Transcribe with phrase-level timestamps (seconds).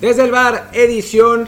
[0.00, 1.46] Desde el bar, edición,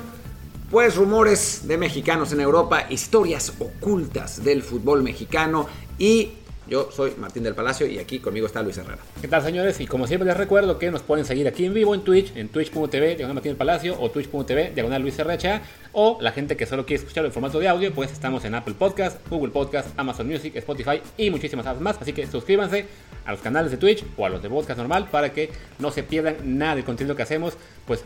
[0.70, 5.66] pues rumores de mexicanos en Europa, historias ocultas del fútbol mexicano
[5.98, 6.32] y
[6.68, 8.98] yo soy Martín del Palacio y aquí conmigo está Luis Herrera.
[9.22, 9.80] ¿Qué tal señores?
[9.80, 12.50] Y como siempre les recuerdo que nos pueden seguir aquí en vivo en Twitch, en
[12.50, 16.84] twitch.tv, diagonal Martín del Palacio, o twitch.tv, diagonal Luis Herrera, o la gente que solo
[16.84, 20.54] quiere escucharlo en formato de audio, pues estamos en Apple Podcast, Google Podcast, Amazon Music,
[20.56, 21.96] Spotify y muchísimas más.
[22.00, 22.86] Así que suscríbanse
[23.24, 26.02] a los canales de Twitch o a los de podcast normal para que no se
[26.02, 27.54] pierdan nada del contenido que hacemos,
[27.86, 28.04] pues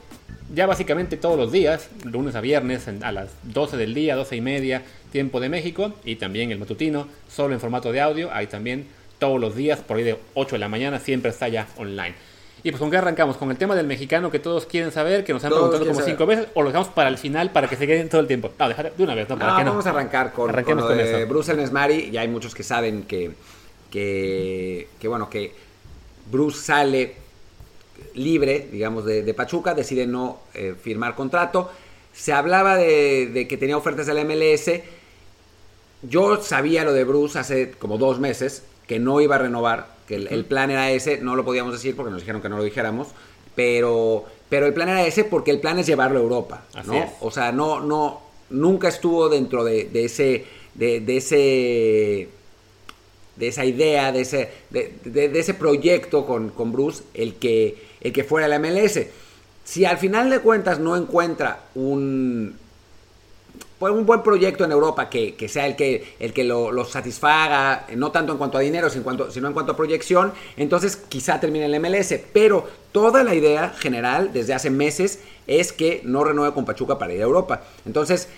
[0.55, 4.41] ya básicamente todos los días, lunes a viernes a las 12 del día, 12 y
[4.41, 8.87] media, tiempo de México, y también el matutino, solo en formato de audio, ahí también
[9.19, 12.15] todos los días, por ahí de 8 de la mañana, siempre está ya online.
[12.63, 15.33] Y pues con qué arrancamos, con el tema del mexicano que todos quieren saber, que
[15.33, 17.87] nos han preguntado como cinco veces, o lo dejamos para el final para que se
[17.87, 18.51] queden todo el tiempo.
[18.59, 19.39] No, dejar de una vez, ¿no?
[19.39, 22.63] ¿Para no, vamos a arrancar con, con, lo de Bruce Nesmari, ya hay muchos que
[22.63, 23.31] saben que,
[23.91, 25.53] que, que bueno, que
[26.31, 27.26] Bruce sale
[28.15, 31.71] libre, digamos, de, Pachuca, decide no eh, firmar contrato.
[32.13, 34.83] Se hablaba de, que tenía ofertas de la MLS.
[36.03, 40.17] Yo sabía lo de Bruce hace como dos meses, que no iba a renovar, que
[40.17, 43.09] el, plan era ese, no lo podíamos decir porque nos dijeron que no lo dijéramos,
[43.55, 47.13] pero, pero el plan era ese porque el plan es llevarlo a Europa, ¿no?
[47.21, 50.45] O sea, no, no, nunca estuvo dentro de, ese,
[50.75, 52.29] de, ese
[53.37, 58.25] de esa idea, de ese, de, ese proyecto con, con, Bruce, el que, el que
[58.25, 59.01] fuera la MLS.
[59.65, 62.57] Si al final de cuentas no encuentra un,
[63.79, 68.11] pues un buen proyecto en Europa que, sea el que, el que lo, satisfaga, no
[68.11, 71.41] tanto en cuanto a dinero, sino en cuanto, sino en cuanto a proyección, entonces quizá
[71.41, 72.15] termine el MLS.
[72.33, 77.13] Pero toda la idea general desde hace meses es que no renueve con Pachuca para
[77.13, 77.63] ir a Europa.
[77.85, 78.29] Entonces,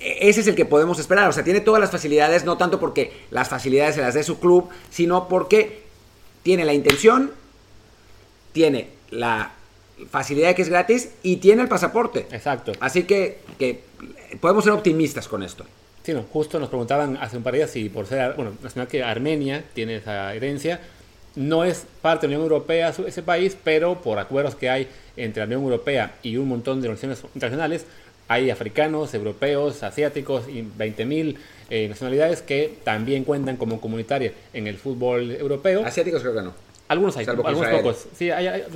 [0.00, 1.28] e, ese es el que podemos esperar.
[1.28, 4.40] O sea, tiene todas las facilidades, no tanto porque las facilidades se las dé su
[4.40, 5.84] club, sino porque
[6.42, 7.30] tiene la intención,
[8.52, 9.52] tiene la
[10.10, 12.26] facilidad de que es gratis y tiene el pasaporte.
[12.30, 12.72] Exacto.
[12.80, 13.80] Así que, que
[14.40, 15.64] podemos ser optimistas con esto.
[16.02, 18.88] Sí, no, justo nos preguntaban hace un par de días si por ser, bueno, nacional
[18.88, 20.80] que Armenia tiene esa herencia,
[21.36, 25.40] no es parte de la Unión Europea ese país, pero por acuerdos que hay entre
[25.40, 27.84] la Unión Europea y un montón de organizaciones internacionales,
[28.28, 31.36] hay africanos, europeos, asiáticos y 20.000
[31.70, 35.84] eh, nacionalidades que también cuentan como comunitarias en el fútbol europeo.
[35.84, 36.67] Asiáticos creo que no.
[36.88, 38.06] Algunos hay, algunos pocos.
[38.16, 38.30] Sí,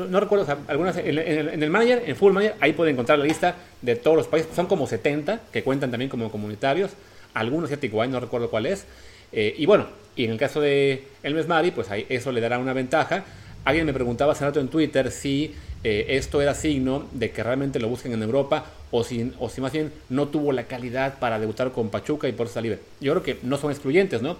[0.08, 1.16] no recuerdo, algunas, en,
[1.62, 4.54] el manager, en Full Manager, ahí pueden encontrar la lista de todos los países.
[4.54, 6.90] Son como 70 que cuentan también como comunitarios.
[7.32, 8.84] Algunos asiáticos hay, no recuerdo cuál es.
[9.32, 12.58] Eh, y bueno, y en el caso de El Mesmari, pues ahí eso le dará
[12.58, 13.24] una ventaja.
[13.64, 17.80] Alguien me preguntaba hace rato en Twitter si eh, esto era signo de que realmente
[17.80, 21.38] lo busquen en Europa o si, o si más bien no tuvo la calidad para
[21.38, 22.80] debutar con Pachuca y por eso libre.
[23.00, 24.36] Yo creo que no son excluyentes, ¿no?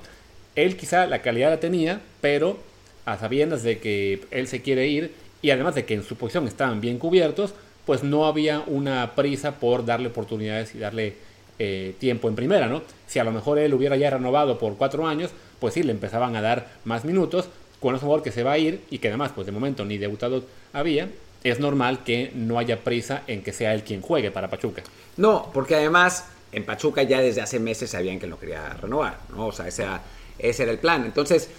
[0.56, 2.58] Él quizá la calidad la tenía, pero
[3.04, 6.46] a sabiendas de que él se quiere ir y además de que en su posición
[6.46, 7.54] estaban bien cubiertos,
[7.84, 11.14] pues no había una prisa por darle oportunidades y darle
[11.58, 12.82] eh, tiempo en primera, ¿no?
[13.06, 16.36] Si a lo mejor él hubiera ya renovado por cuatro años, pues sí, le empezaban
[16.36, 17.48] a dar más minutos,
[17.80, 19.98] con un jugador que se va a ir y que además, pues de momento ni
[19.98, 21.08] debutado había,
[21.42, 24.82] es normal que no haya prisa en que sea él quien juegue para Pachuca.
[25.16, 29.48] No, porque además en Pachuca ya desde hace meses sabían que no quería renovar, ¿no?
[29.48, 31.04] O sea, ese era el plan.
[31.04, 31.50] Entonces,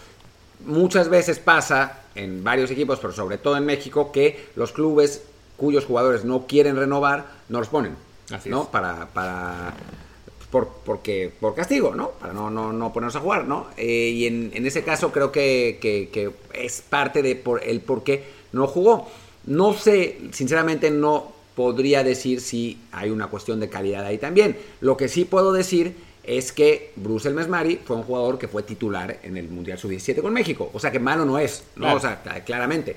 [0.65, 5.23] muchas veces pasa en varios equipos, pero sobre todo en México, que los clubes
[5.57, 7.95] cuyos jugadores no quieren renovar, no los ponen.
[8.31, 8.69] Así ¿no?
[8.69, 9.73] Para, para
[10.49, 12.11] por, porque, por castigo, ¿no?
[12.11, 13.67] Para no, no, no ponernos a jugar, ¿no?
[13.75, 18.03] Eh, y en, en, ese caso creo que, que, es parte de por, el por
[18.03, 19.07] qué no jugó.
[19.45, 24.57] No sé, sinceramente no podría decir si hay una cuestión de calidad ahí también.
[24.79, 28.63] Lo que sí puedo decir es que Bruce El Mesmari fue un jugador que fue
[28.63, 30.69] titular en el Mundial Sub-17 con México.
[30.73, 31.93] O sea que malo no es, ¿no?
[31.93, 32.95] O sea, claramente.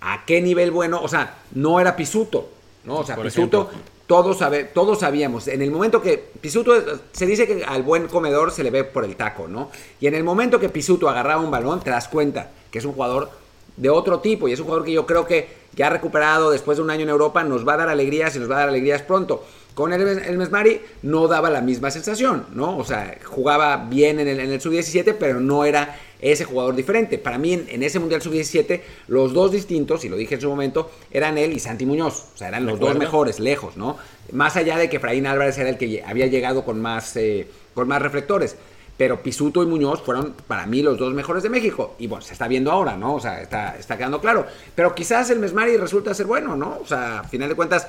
[0.00, 1.00] ¿A qué nivel bueno?
[1.02, 2.48] O sea, no era Pisuto,
[2.84, 2.98] ¿no?
[2.98, 3.70] O sea, Pisuto,
[4.06, 5.48] todos, sabe, todos sabíamos.
[5.48, 6.72] En el momento que Pisuto,
[7.12, 9.70] se dice que al buen comedor se le ve por el taco, ¿no?
[10.00, 12.92] Y en el momento que Pisuto agarraba un balón, te das cuenta que es un
[12.92, 13.30] jugador
[13.76, 16.78] de otro tipo y es un jugador que yo creo que ya ha recuperado después
[16.78, 18.68] de un año en Europa, nos va a dar alegrías y nos va a dar
[18.68, 19.44] alegrías pronto.
[19.74, 22.78] Con el, el Mesmari no daba la misma sensación, ¿no?
[22.78, 27.18] O sea, jugaba bien en el, en el sub-17, pero no era ese jugador diferente.
[27.18, 30.90] Para mí, en, ese Mundial sub-17, los dos distintos, y lo dije en su momento,
[31.10, 32.28] eran él y Santi Muñoz.
[32.34, 33.98] O sea, eran los dos mejores, lejos, ¿no?
[34.32, 37.88] Más allá de que Fraín Álvarez era el que había llegado con más, eh, con
[37.88, 38.56] más reflectores.
[38.96, 41.96] Pero Pisuto y Muñoz fueron para mí los dos mejores de México.
[41.98, 43.16] Y bueno, se está viendo ahora, ¿no?
[43.16, 44.46] O sea, está, está quedando claro.
[44.74, 46.78] Pero quizás el Mesmari resulta ser bueno, ¿no?
[46.80, 47.88] O sea, a final de cuentas,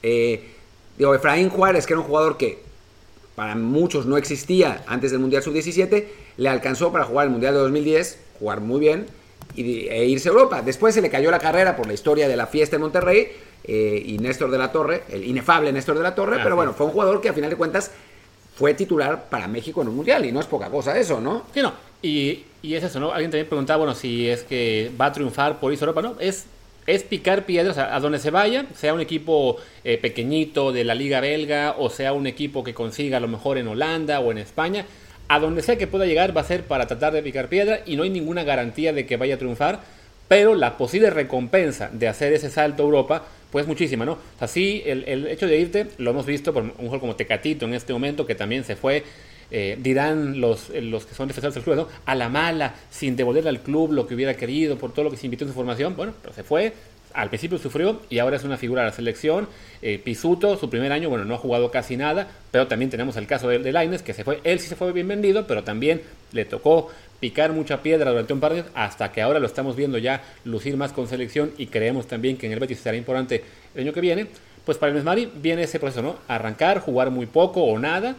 [0.00, 0.53] eh,
[0.98, 2.62] Digo, Efraín Juárez, que era un jugador que
[3.34, 6.04] para muchos no existía antes del Mundial Sub-17,
[6.36, 9.06] le alcanzó para jugar el Mundial de 2010, jugar muy bien
[9.56, 10.62] y, e irse a Europa.
[10.62, 13.28] Después se le cayó la carrera por la historia de la fiesta en Monterrey
[13.64, 16.86] eh, y Néstor de la Torre, el inefable Néstor de la Torre, pero bueno, fue
[16.86, 17.90] un jugador que a final de cuentas
[18.54, 21.44] fue titular para México en un mundial y no es poca cosa eso, ¿no?
[21.52, 21.72] Sí, no.
[22.02, 23.10] Y, y es eso, ¿no?
[23.10, 26.16] Alguien también preguntaba, bueno, si es que va a triunfar por irse Europa, ¿no?
[26.20, 26.46] Es,
[26.86, 31.20] es picar piedras a, donde se vaya, sea un equipo eh, pequeñito de la liga
[31.20, 34.86] belga o sea un equipo que consiga a lo mejor en Holanda o en España,
[35.28, 37.96] a donde sea que pueda llegar va a ser para tratar de picar piedra y
[37.96, 39.80] no hay ninguna garantía de que vaya a triunfar,
[40.28, 44.18] pero la posible recompensa de hacer ese salto a Europa pues muchísima, ¿no?
[44.40, 47.74] Así el, el, hecho de irte, lo hemos visto por un juego como Tecatito en
[47.74, 49.04] este momento, que también se fue,
[49.50, 51.88] eh, dirán los, los que son defensores del club.
[52.06, 55.16] A la mala, sin devolverle al club lo que hubiera querido, por todo lo que
[55.16, 56.72] se invitó en su formación, bueno, pero se fue,
[57.14, 59.48] al principio sufrió y ahora es una figura de la selección.
[59.82, 63.26] Eh, Pisuto, su primer año, bueno, no ha jugado casi nada, pero también tenemos el
[63.26, 66.02] caso de, de que se fue, él sí se fue bien vendido, pero también
[66.32, 66.90] le tocó
[67.20, 70.22] picar mucha piedra durante un par de años, hasta que ahora lo estamos viendo ya
[70.44, 73.44] lucir más con selección y creemos también que en el Betis será importante
[73.74, 74.26] el año que viene.
[74.64, 76.16] Pues para el Mesmari viene ese proceso, ¿no?
[76.26, 78.16] Arrancar, jugar muy poco o nada,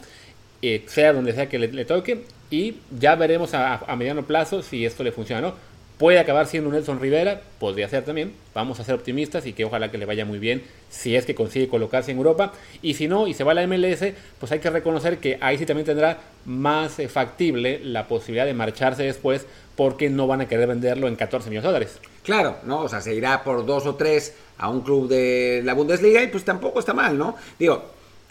[0.68, 5.04] eh, sea donde sea que le, toque, y ya veremos a, mediano plazo si esto
[5.04, 5.54] le funciona, ¿no?
[5.98, 8.34] Puede acabar siendo Nelson Rivera, podría ser también.
[8.54, 11.36] Vamos a ser optimistas y que ojalá que le vaya muy bien si es que
[11.36, 12.52] consigue colocarse en Europa.
[12.82, 14.04] Y si no, y se va a la MLS,
[14.38, 18.54] pues hay que reconocer que ahí sí también tendrá más eh, factible la posibilidad de
[18.54, 19.46] marcharse después
[19.78, 22.00] porque no van a querer venderlo en 14 millones de dólares.
[22.24, 22.82] Claro, ¿no?
[22.82, 26.28] O sea, se irá por dos o tres a un club de la Bundesliga y
[26.28, 27.36] pues tampoco está mal, ¿no?
[27.58, 27.86] Digo,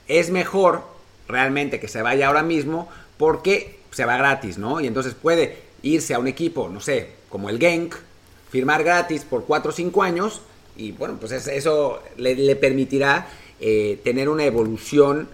[0.06, 0.93] es mejor
[1.28, 4.80] realmente que se vaya ahora mismo porque se va gratis, ¿no?
[4.80, 7.94] Y entonces puede irse a un equipo, no sé, como el Genk,
[8.50, 10.42] firmar gratis por 4 o 5 años
[10.76, 13.28] y bueno, pues eso le, permitirá
[13.60, 15.28] eh, tener una evolución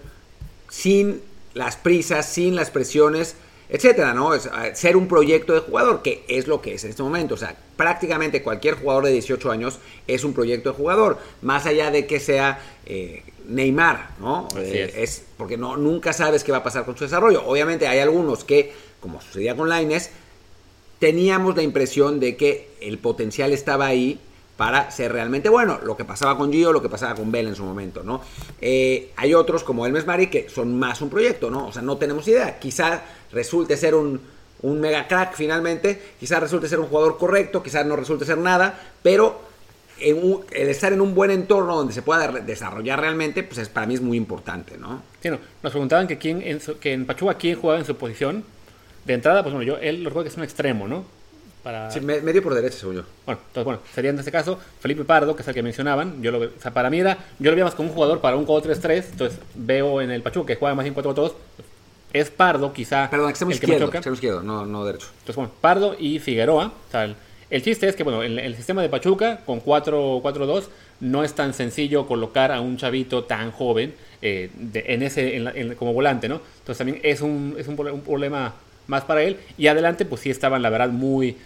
[0.69, 1.21] sin
[1.53, 3.35] las prisas, sin las presiones,
[3.71, 4.33] etcétera, ¿no?
[4.33, 7.35] Es, ser un proyecto de jugador, que es lo que es en este momento.
[7.35, 11.89] O sea, prácticamente cualquier jugador de 18 años es un proyecto de jugador, más allá
[11.89, 14.49] de que sea eh, Neymar, ¿no?
[14.57, 15.23] Eh, es.
[15.37, 17.43] porque no, nunca sabes qué va a pasar con su desarrollo.
[17.45, 20.11] Obviamente hay algunos que, como sucedía con Laines,
[20.99, 24.19] teníamos la impresión de que el potencial estaba ahí
[24.61, 25.79] para ser realmente bueno.
[25.83, 28.21] Lo que pasaba con Gio, lo que pasaba con Bell en su momento, ¿no?
[28.61, 31.65] Eh, hay otros como el Mari que son más un proyecto, ¿no?
[31.65, 32.59] O sea, no tenemos idea.
[32.59, 34.21] Quizá resulte ser un,
[34.61, 38.79] un mega crack finalmente, quizá resulte ser un jugador correcto, quizá no resulte ser nada,
[39.01, 39.41] pero
[39.99, 43.95] el estar en un buen entorno donde se pueda desarrollar realmente, pues es, para mí
[43.95, 45.01] es muy importante, ¿no?
[45.23, 48.43] Sí, nos preguntaban que, quién en, que en Pachuca quién jugaba en su posición
[49.05, 51.03] de entrada, pues bueno, yo, él lo recuerdo que es un extremo, ¿no?
[51.63, 51.91] Para...
[51.91, 53.03] Sí, medio por derecha, según yo.
[53.25, 56.21] Bueno, entonces, bueno, sería en este caso Felipe Pardo, que es el que mencionaban.
[56.21, 58.35] Yo lo, o sea, para mí era, yo lo veía más como un jugador para
[58.35, 59.05] un 4-3-3.
[59.11, 61.33] Entonces veo en el Pachuca que juega más en 4-2.
[62.13, 63.09] Es Pardo, quizá.
[63.09, 65.07] Perdón, extremo izquierdo, extremo izquierdo, no, no derecho.
[65.19, 66.67] Entonces, bueno, Pardo y Figueroa.
[66.87, 67.15] O sea,
[67.49, 70.65] el, chiste es que, bueno, el, el sistema de Pachuca con 4-4-2
[71.01, 75.93] no es tan sencillo colocar a un chavito tan joven eh, en ese, en como
[75.93, 76.41] volante, ¿no?
[76.59, 78.53] Entonces también es un, es un, un problema
[78.87, 79.37] más para él.
[79.57, 81.37] Y adelante, pues sí estaban, la verdad, muy,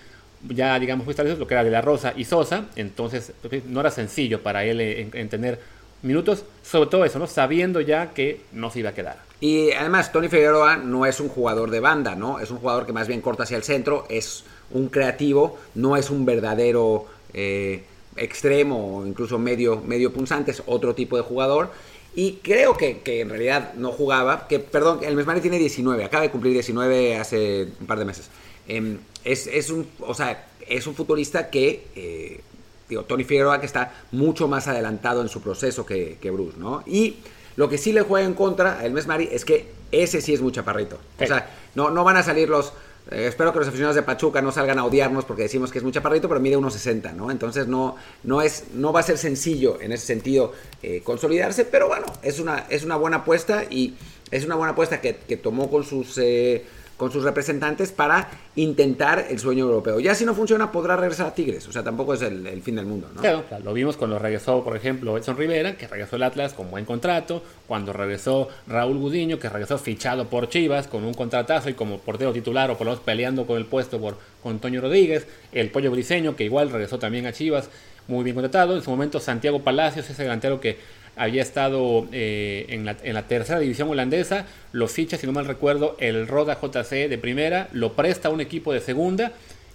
[0.49, 2.65] ya digamos, muy lo que era de la Rosa y Sosa.
[2.75, 3.33] Entonces,
[3.67, 5.59] no era sencillo para él en, tener
[6.01, 7.25] minutos, sobre todo eso.
[7.27, 9.17] Sabiendo ya que no se iba a quedar.
[9.39, 12.39] Y además, Tony Figueroa no es un jugador de banda, ¿no?
[12.39, 16.09] Es un jugador que más bien corta hacia el centro, es un creativo, no es
[16.09, 17.83] un verdadero eh,
[18.15, 21.71] extremo o incluso medio, medio punzante, es otro tipo de jugador.
[22.15, 26.31] Y creo que, en realidad no jugaba, que perdón, el Mesmari tiene 19, acaba de
[26.31, 28.29] cumplir 19 hace un par de meses.
[28.67, 32.41] Em, es, un, o sea, es un futbolista que, eh,
[32.87, 36.83] digo, Tony Figueroa que está mucho más adelantado en su proceso que, Bruce, ¿no?
[36.85, 37.15] Y
[37.55, 40.41] lo que sí le juega en contra a el Mesmari es que ese sí es
[40.41, 40.99] muy chaparrito.
[41.19, 42.73] O sea, no, no van a salir los
[43.11, 45.83] eh, espero que los aficionados de Pachuca no salgan a odiarnos porque decimos que es
[45.83, 47.29] muy chaparrito, pero mide 1.60, ¿no?
[47.29, 51.87] Entonces no, no, es, no va a ser sencillo en ese sentido eh, consolidarse, pero
[51.87, 53.95] bueno, es una, es una buena apuesta y
[54.31, 56.17] es una buena apuesta que, que tomó con sus...
[56.17, 56.65] Eh,
[56.97, 59.99] con sus representantes para intentar el sueño europeo.
[59.99, 61.67] Ya si no funciona, podrá regresar a Tigres.
[61.67, 63.09] O sea, tampoco es el, fin del mundo.
[63.13, 63.21] ¿no?
[63.21, 66.85] Claro, lo vimos cuando regresó, por ejemplo, Edson Rivera, que regresó el Atlas con buen
[66.85, 67.43] contrato.
[67.67, 72.31] Cuando regresó Raúl Gudiño, que regresó fichado por Chivas con un contratazo y como portero
[72.31, 75.27] titular o por lo menos peleando con el puesto por, con Antonio Rodríguez.
[75.51, 77.69] El Pollo Briseño, que igual regresó también a Chivas,
[78.07, 78.75] muy bien contratado.
[78.75, 80.77] En su momento, Santiago Palacios, ese delantero que
[81.15, 86.27] había estado eh, en, la, tercera división holandesa, lo ficha, si no mal recuerdo, el
[86.27, 89.31] Roda JC de primera, lo presta a un equipo de segunda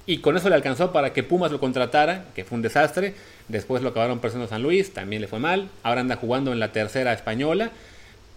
[0.07, 3.15] y con eso le alcanzó para que Pumas lo contratara, que fue un desastre.
[3.49, 5.69] Después lo acabaron prestando San Luis, también le fue mal.
[5.83, 7.71] Ahora anda jugando en la tercera española.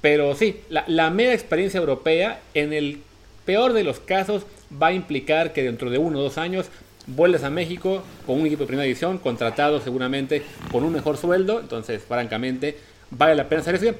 [0.01, 2.99] Pero sí, la, la mera experiencia europea, en el
[3.45, 4.45] peor de los casos,
[4.81, 6.67] va a implicar que dentro de uno o dos años
[7.07, 11.59] vuelves a México con un equipo de primera división, contratado seguramente con un mejor sueldo,
[11.59, 12.77] entonces francamente
[13.17, 13.95] vale la pena hacer.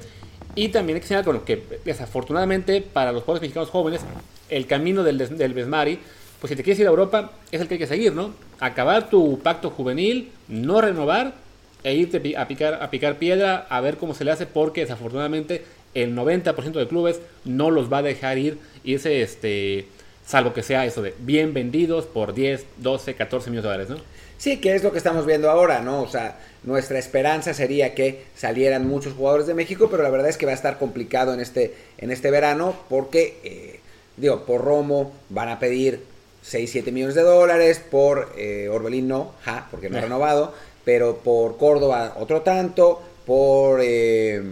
[0.54, 4.02] Y también hay que señalar que desafortunadamente para los jugadores mexicanos jóvenes,
[4.48, 5.98] el camino del, del Besmari,
[6.40, 8.34] pues si te quieres ir a Europa, es el que hay que seguir, ¿no?
[8.60, 11.34] Acabar tu pacto juvenil, no renovar
[11.82, 15.64] e irte a picar, a picar piedra, a ver cómo se le hace, porque desafortunadamente
[15.94, 19.86] el 90% de clubes no los va a dejar ir, irse, este,
[20.26, 23.96] salvo que sea eso de bien vendidos por 10, 12, 14 millones de dólares, ¿no?
[24.38, 26.02] Sí, que es lo que estamos viendo ahora, ¿no?
[26.02, 30.36] O sea, nuestra esperanza sería que salieran muchos jugadores de México, pero la verdad es
[30.36, 33.80] que va a estar complicado en este, en este verano porque, eh,
[34.16, 36.00] digo, por Romo van a pedir
[36.42, 40.02] 6, 7 millones de dólares, por eh, Orbelín no, ja, porque no ha eh.
[40.02, 43.80] renovado, pero por Córdoba otro tanto, por...
[43.82, 44.42] Eh,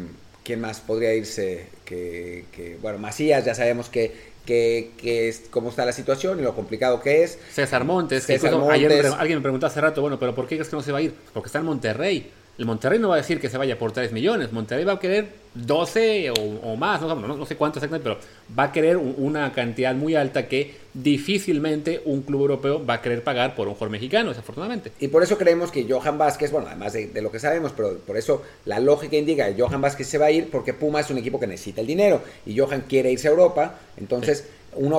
[0.43, 1.67] ¿Quién más podría irse?
[1.85, 6.43] Que, que, bueno, Macías ya sabemos que que, que es, cómo está la situación y
[6.43, 7.39] lo complicado que es.
[7.51, 8.75] César Montes, César Montes.
[8.75, 10.99] Ayer alguien me preguntó hace rato, bueno, pero ¿por qué crees que no se va
[10.99, 11.15] a ir?
[11.33, 12.31] Porque está en Monterrey.
[12.63, 14.53] El Monterrey no va a decir que se vaya por 3 millones.
[14.53, 16.31] Monterrey va a querer 12
[16.63, 18.21] o, más, no, no, sé cuánto exactamente, pero
[18.57, 23.25] va a querer una cantidad muy alta que difícilmente un club europeo va a querer
[23.25, 24.93] pagar por un jugador mexicano, desafortunadamente.
[25.01, 27.99] Y por eso creemos que Johan Vázquez, bueno, además de, de, lo que sabemos, pero
[27.99, 31.11] por eso la lógica indica que Johan Vázquez se va a ir porque Puma es
[31.11, 34.97] un equipo que necesita el dinero y Johan quiere irse a Europa, entonces una,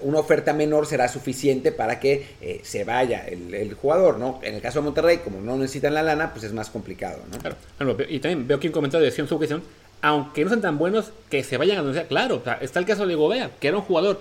[0.00, 4.40] una, oferta menor será suficiente para que eh, se vaya el, jugador, ¿no?
[4.42, 7.38] En el caso de Monterrey, como no necesitan la lana, pues es más complicado, ¿no?
[7.38, 7.96] Claro.
[8.08, 9.62] y también veo aquí un comentario de Sion Sucesión,
[10.00, 12.08] aunque no sean tan buenos, que se vayan a sea.
[12.08, 14.20] Claro, está el caso de Gobea, que era un jugador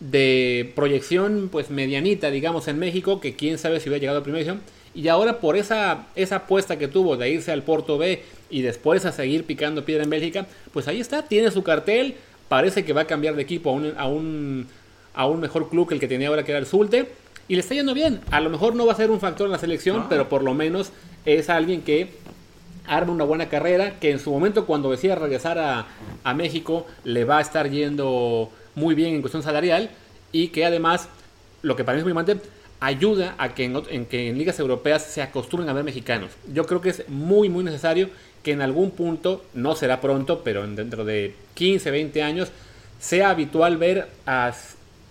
[0.00, 4.44] de proyección pues medianita, digamos, en México, que quién sabe si hubiera llegado a primera
[4.44, 4.62] división,
[4.94, 9.04] y ahora por esa, esa apuesta que tuvo de irse al Porto B y después
[9.04, 12.16] a seguir picando piedra en Bélgica, pues ahí está, tiene su cartel,
[12.48, 14.66] parece que va a cambiar de equipo a un, a un,
[15.14, 17.12] a un mejor club que el que tenía ahora, que era el Zulte.
[17.48, 18.20] Y le está yendo bien.
[18.30, 20.52] A lo mejor no va a ser un factor en la selección, pero por lo
[20.52, 20.92] menos
[21.24, 22.10] es alguien que
[22.86, 25.86] arma una buena carrera, que en su momento cuando decía regresar a,
[26.24, 29.90] a México le va a estar yendo muy bien en cuestión salarial
[30.32, 31.08] y que además,
[31.62, 32.48] lo que para mí es muy importante,
[32.80, 36.30] ayuda a que en, en, que en ligas europeas se acostumbren a ver mexicanos.
[36.52, 38.10] Yo creo que es muy, muy necesario
[38.48, 42.48] que en algún punto, no será pronto, pero dentro de 15, 20 años,
[42.98, 44.54] sea habitual ver a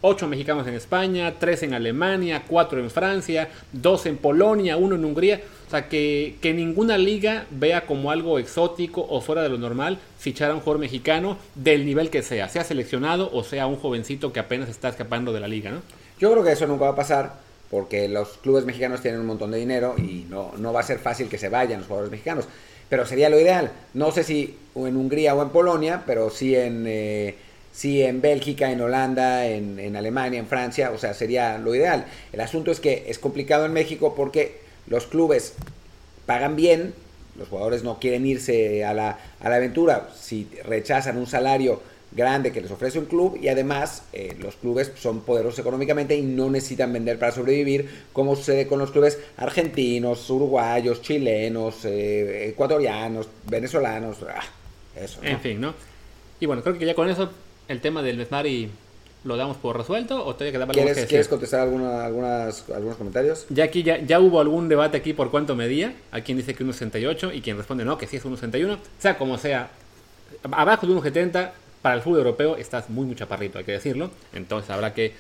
[0.02, 5.06] 8 mexicanos en España, 3 en Alemania, 4 en Francia, 2 en Polonia, 1 en
[5.06, 5.42] Hungría.
[5.68, 10.00] O sea, que, que, ninguna liga vea como algo exótico o fuera de lo normal
[10.18, 14.34] fichar a un jugador mexicano del nivel que sea, sea seleccionado o sea un jovencito
[14.34, 15.84] que apenas está escapando de la liga, ¿no?
[16.18, 17.34] Yo creo que eso nunca va a pasar
[17.70, 20.98] porque los clubes mexicanos tienen un montón de dinero y no, no va a ser
[20.98, 22.48] fácil que se vayan los jugadores mexicanos
[22.90, 23.72] pero sería lo ideal.
[23.94, 27.36] No sé si en Hungría o en Polonia, pero sí en, eh,
[27.84, 32.06] en Bélgica, en Holanda, en, Alemania, en Francia, o sea, sería lo ideal.
[32.34, 35.54] El asunto es que es complicado en México porque los clubes
[36.26, 36.94] pagan bien,
[37.38, 42.52] los jugadores no quieren irse a la, a la aventura, si rechazan un salario grande
[42.52, 46.50] que les ofrece un club y además eh, los clubes son poderosos económicamente y no
[46.50, 54.18] necesitan vender para sobrevivir como sucede con los clubes argentinos, uruguayos, chilenos, eh, ecuatorianos, venezolanos,
[54.30, 54.44] ah,
[54.96, 55.20] eso.
[55.24, 55.74] En fin, ¿no?
[56.40, 57.30] Y bueno, creo que ya con eso
[57.68, 58.70] el tema del Mesmari
[59.24, 63.46] lo damos por resuelto o todavía quedaba ¿Quieres, que ¿Quieres contestar alguna, algunas, algunos comentarios?
[63.50, 65.94] Ya aquí ya, ya hubo algún debate aquí por cuánto medía.
[66.12, 68.78] Hay quien dice que 1.68 y quien responde no, que sí es 1.61.
[69.00, 69.70] Sea como sea,
[70.52, 74.12] abajo de 1.70 para el fútbol europeo estás muy, muy chaparrito, hay que decirlo.
[74.34, 75.14] Entonces habrá que.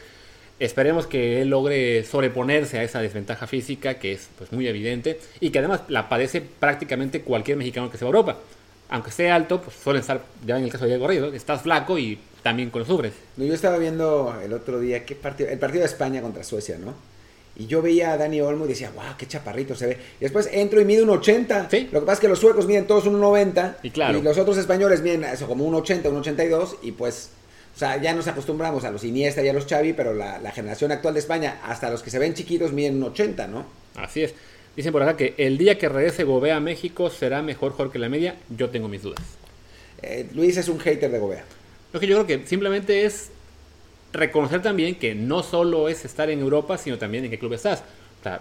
[0.59, 5.51] Esperemos que él logre sobreponerse a esa desventaja física que es pues, muy evidente y
[5.51, 8.37] que además la padece prácticamente cualquier mexicano que se va a Europa.
[8.89, 11.99] Aunque esté alto, pues suelen estar, ya en el caso de Diego Reyes, estás flaco
[11.99, 13.13] y también con los ubres.
[13.35, 16.95] Yo estaba viendo el otro día ¿qué partido, el partido de España contra Suecia, ¿no?
[17.59, 19.97] Y yo veía a Dani Olmo y decía, wow, qué chaparrito se ve.
[20.19, 21.69] Y después entro y mide un 80.
[21.71, 21.89] ¿Sí?
[21.91, 23.79] Lo que pasa es que los suecos miden todos un 90.
[23.81, 24.19] Y, claro.
[24.19, 26.77] y los otros españoles miden eso como un 80, un 82.
[26.83, 27.31] Y pues,
[27.75, 30.91] o sea, ya nos acostumbramos a los Iniesta y a los Xavi, pero la, generación
[30.91, 33.65] actual de España, hasta los que se ven chiquitos, miden un 80, ¿no?
[33.95, 34.35] Así es.
[34.75, 37.97] Dicen por acá que el día que regrese Gobea a México será mejor jugador que
[37.97, 38.35] la media.
[38.55, 39.19] Yo tengo mis dudas.
[40.03, 41.43] Eh, Luis es un hater de Gobea.
[41.91, 43.31] Lo que yo creo que simplemente es
[44.13, 47.83] reconocer también que no solo es estar en Europa, sino también en qué club estás.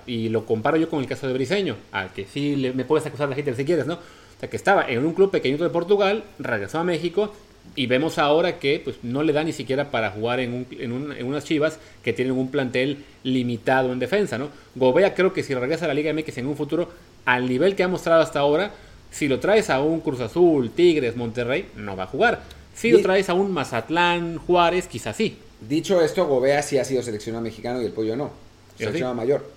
[0.07, 3.29] y lo comparo yo con el caso de Briseño, al que sí me puedes acusar
[3.29, 3.95] de hater si quieres, ¿no?
[3.95, 7.33] O sea, que estaba en un club pequeñito de Portugal, regresó a México
[7.75, 10.93] y vemos ahora que pues, no le da ni siquiera para jugar en, en,
[11.27, 14.49] unas chivas que tienen un plantel limitado en defensa, ¿no?
[14.75, 16.91] Gobea creo que si regresa a la Liga MX en un futuro,
[17.25, 18.73] al nivel que ha mostrado hasta ahora,
[19.11, 22.43] si lo traes a un Cruz Azul, Tigres, Monterrey, no va a jugar.
[22.75, 25.39] Si lo traes a un Mazatlán, Juárez, quizás sí.
[25.61, 28.31] Dicho esto, Gobea sí ha sido seleccionado mexicano y el pollo no.
[28.77, 29.51] seleccionado mayor.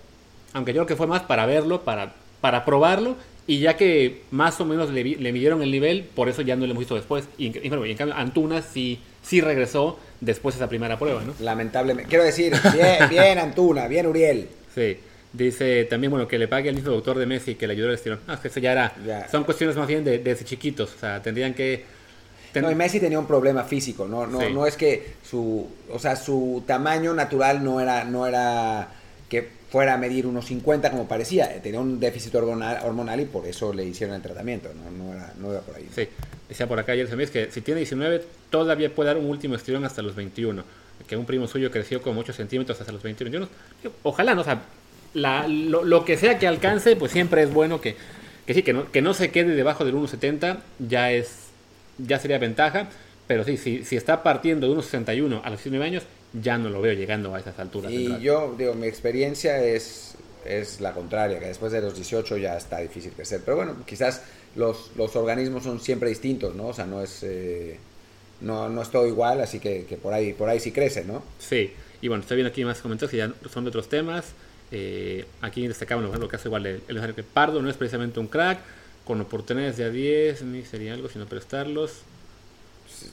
[0.53, 3.15] Aunque yo creo que fue más para verlo, para, para probarlo,
[3.45, 6.65] y ya que más o menos le, le midieron el nivel, por eso ya no
[6.65, 7.25] lo hemos visto después.
[7.37, 11.33] Y, y, en cambio, Antuna sí, sí regresó después de esa primera prueba, ¿no?
[11.39, 12.09] Lamentablemente.
[12.09, 14.47] Quiero decir, bien, bien Antuna, bien Uriel.
[14.73, 14.97] Sí.
[15.31, 17.95] Dice también, bueno, que le pague el mismo doctor de Messi que le ayudó al
[17.95, 18.19] estirón.
[18.27, 19.27] Ah, eso ya era.
[19.31, 20.93] Son cuestiones más bien de, desde chiquitos.
[20.95, 21.85] O sea, tendrían que.
[22.55, 26.15] No, y Messi tenía un problema físico, no, no, no es que su, o sea,
[26.15, 28.89] su tamaño natural no era, no era
[29.29, 33.45] que fuera a medir unos 50 como parecía, tenía un déficit hormonal, hormonal y por
[33.45, 35.87] eso le hicieron el tratamiento, no, no, era, no iba por ahí.
[35.93, 36.07] Sí,
[36.47, 39.85] decía por acá ayer es que si tiene 19 todavía puede dar un último estirón
[39.85, 40.63] hasta los 21,
[41.07, 43.47] que un primo suyo creció como 8 centímetros hasta los 21.
[44.03, 44.61] Ojalá, no, o sea,
[45.13, 47.95] la, lo, que sea que alcance, pues siempre es bueno que,
[48.45, 51.48] que sí, que no, que no se quede debajo del 1,70, ya es
[52.05, 52.89] ya sería ventaja,
[53.27, 56.03] pero sí, si, si está partiendo de 1,61 a los 19 años,
[56.33, 57.91] ya no lo veo llegando a esas alturas.
[57.91, 60.15] Y yo digo, mi experiencia es,
[60.45, 63.41] es la contraria, que después de los 18 ya está difícil crecer.
[63.43, 64.23] Pero bueno, quizás
[64.55, 66.67] los, los organismos son siempre distintos, ¿no?
[66.67, 67.23] O sea, no es...
[67.23, 67.79] Eh,
[68.41, 71.21] no, no es todo igual, así que, que, por ahí por ahí sí crece, ¿no?
[71.39, 74.33] Sí, y bueno, estoy viendo aquí más comentarios que ya son de otros temas.
[74.71, 78.27] Eh, aquí destacaba lo que hace igual el, el que Pardo no es precisamente un
[78.27, 78.59] crack,
[79.09, 82.01] con oportunidades de a 10 ni sería algo sino prestarlos.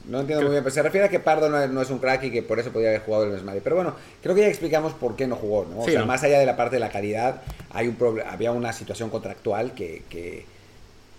[0.05, 2.31] No entiendo muy bien, pero se refiere a que Pardo no es, un crack y
[2.31, 3.61] que por eso podría haber jugado el Mesmari.
[3.65, 5.81] Pero bueno, creo que ya explicamos por qué no jugó, ¿no?
[5.81, 7.97] O sea, más allá de la parte de la calidad, hay un
[8.29, 10.45] había una situación contractual que, que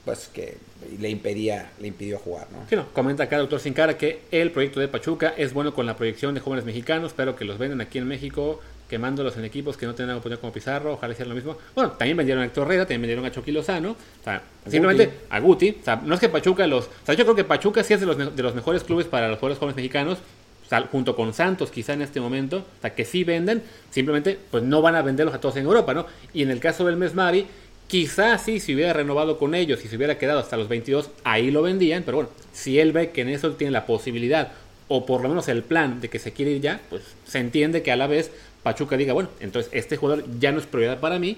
[0.05, 0.57] pues que
[0.99, 2.59] le impedía le impidió jugar ¿no?
[2.69, 2.87] Sí, no.
[2.93, 6.33] comenta acá el doctor Sincara que el proyecto de Pachuca es bueno con la proyección
[6.33, 9.93] de jóvenes mexicanos pero que los venden aquí en México quemándolos en equipos que no
[9.93, 11.57] tienen oportunidad como Pizarro, ojalá hicieran lo mismo.
[11.75, 15.39] Bueno, también vendieron a Héctor Herrera, también vendieron a Chucky Lozano, o sea, simplemente a
[15.39, 15.77] Guti.
[15.81, 16.85] O sea, no es que Pachuca los.
[16.85, 19.27] O sea, yo creo que Pachuca sí es de los, de los mejores clubes para
[19.27, 20.19] los jugadores jóvenes mexicanos,
[20.65, 24.37] o sea, junto con Santos quizá en este momento, o sea, que sí venden, simplemente
[24.51, 26.05] pues no van a venderlos a todos en Europa, ¿no?
[26.33, 27.45] Y en el caso del Mesmari,
[27.87, 31.51] quizás sí, si hubiera renovado con ellos y si hubiera quedado hasta los 22, ahí
[31.51, 34.51] lo vendían, pero bueno, si él ve que en eso tiene la posibilidad
[34.89, 37.81] o por lo menos el plan de que se quiere ir ya, pues se entiende
[37.81, 38.31] que a la vez
[38.67, 41.37] Pachuca diga, bueno, entonces este jugador ya no es prioridad para mí,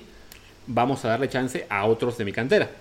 [0.65, 2.71] vamos a darle chance a otros de mi cantera.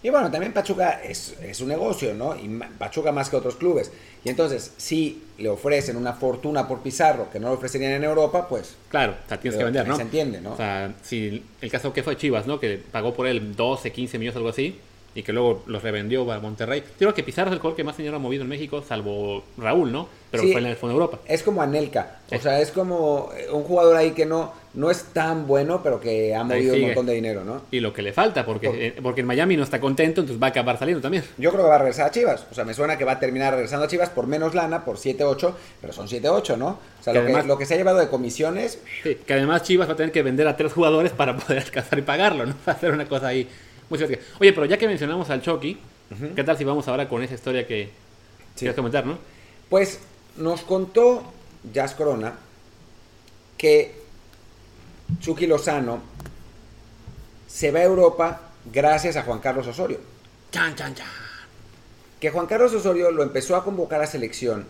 [0.00, 2.36] Y bueno, también Pachuca es, un negocio, ¿no?
[2.36, 2.46] Y
[2.78, 3.90] Pachuca más que otros clubes.
[4.22, 8.46] Y entonces, si le ofrecen una fortuna por Pizarro que no lo ofrecerían en Europa,
[8.48, 8.76] pues...
[8.90, 9.96] Claro, o sea, tienes que vender, ¿no?
[9.96, 10.52] Se entiende, ¿no?
[10.52, 12.60] O sea, si el caso que fue Chivas, ¿no?
[12.60, 14.78] Que pagó por él 12, 15 millones, algo así
[15.16, 16.84] y que luego los revendió a Monterrey.
[16.98, 19.90] Creo que Pizarro es el jugador que más dinero ha movido en México, salvo Raúl,
[19.90, 20.08] ¿no?
[20.30, 21.20] Pero fue en el Fondo Europa.
[21.26, 22.18] Es como Anelka.
[22.30, 26.34] O sea, es como un jugador ahí que no, no es tan bueno, pero que
[26.34, 27.62] ha movido un montón de dinero, ¿no?
[27.70, 30.48] Y lo que le falta, porque, eh, porque en Miami no está contento, entonces va
[30.48, 31.24] a acabar saliendo también.
[31.38, 32.46] Yo creo que va a regresar a Chivas.
[32.50, 34.96] O sea, me suena que va a terminar regresando a Chivas por menos lana, por
[34.96, 36.78] 7-8, pero son 7-8, ¿no?
[37.00, 38.80] O sea, lo, que, lo, que, se ha llevado de comisiones.
[39.02, 41.98] Sí, que además Chivas va a tener que vender a tres jugadores para poder alcanzar
[41.98, 42.52] y pagarlo, ¿no?
[42.68, 43.48] Va a hacer una cosa ahí
[43.90, 45.78] Oye, pero ya que mencionamos al Chucky,
[46.34, 47.90] ¿qué tal si vamos ahora con esa historia que
[48.56, 49.18] quieres comentar, no?
[49.68, 50.00] Pues
[50.36, 51.32] nos contó
[51.72, 52.34] Jazz Corona
[53.56, 53.94] que
[55.20, 56.00] Chucky Lozano
[57.46, 58.40] se va a Europa
[58.72, 60.00] gracias a Juan Carlos Osorio.
[60.50, 61.06] Chan, chan, chan.
[62.20, 64.66] Que Juan Carlos Osorio lo empezó a convocar a selección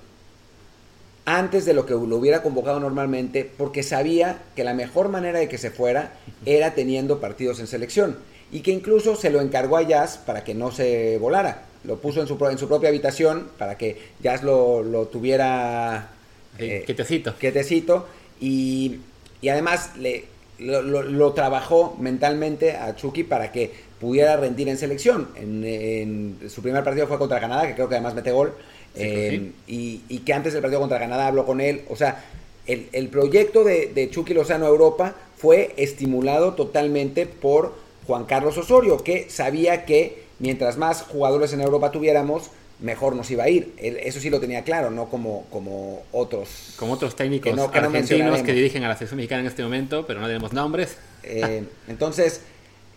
[1.25, 5.49] antes de lo que lo hubiera convocado normalmente porque sabía que la mejor manera de
[5.49, 6.13] que se fuera
[6.45, 8.17] era teniendo partidos en selección
[8.53, 11.63] y que incluso se lo encargó a Jazz para que no se volara.
[11.85, 16.11] Lo puso en su, en su propia habitación para que Jazz lo, lo tuviera...
[16.59, 17.37] Eh, quietecito.
[17.39, 18.07] Quietecito.
[18.41, 19.01] Y,
[19.41, 20.25] y además le,
[20.59, 25.29] lo, trabajó mentalmente a Chucky para que pudiera rendir en selección.
[25.37, 28.53] En, su primer partido fue contra Canadá, que creo que además mete gol.
[28.95, 31.83] Eh, y, y, que antes del partido contra Canadá habló con él.
[31.91, 32.25] O sea,
[32.67, 38.57] el, el proyecto de, de Chucky Lozano a Europa fue estimulado totalmente por Juan Carlos
[38.57, 43.73] Osorio, que sabía que mientras más jugadores en Europa tuviéramos, mejor nos iba a ir.
[43.79, 46.75] eso sí lo tenía claro, no como, como otros.
[46.77, 50.27] Como otros técnicos argentinos que dirigen a la selección mexicana en este momento, pero no
[50.27, 50.97] tenemos nombres.
[51.23, 52.43] Eh, entonces,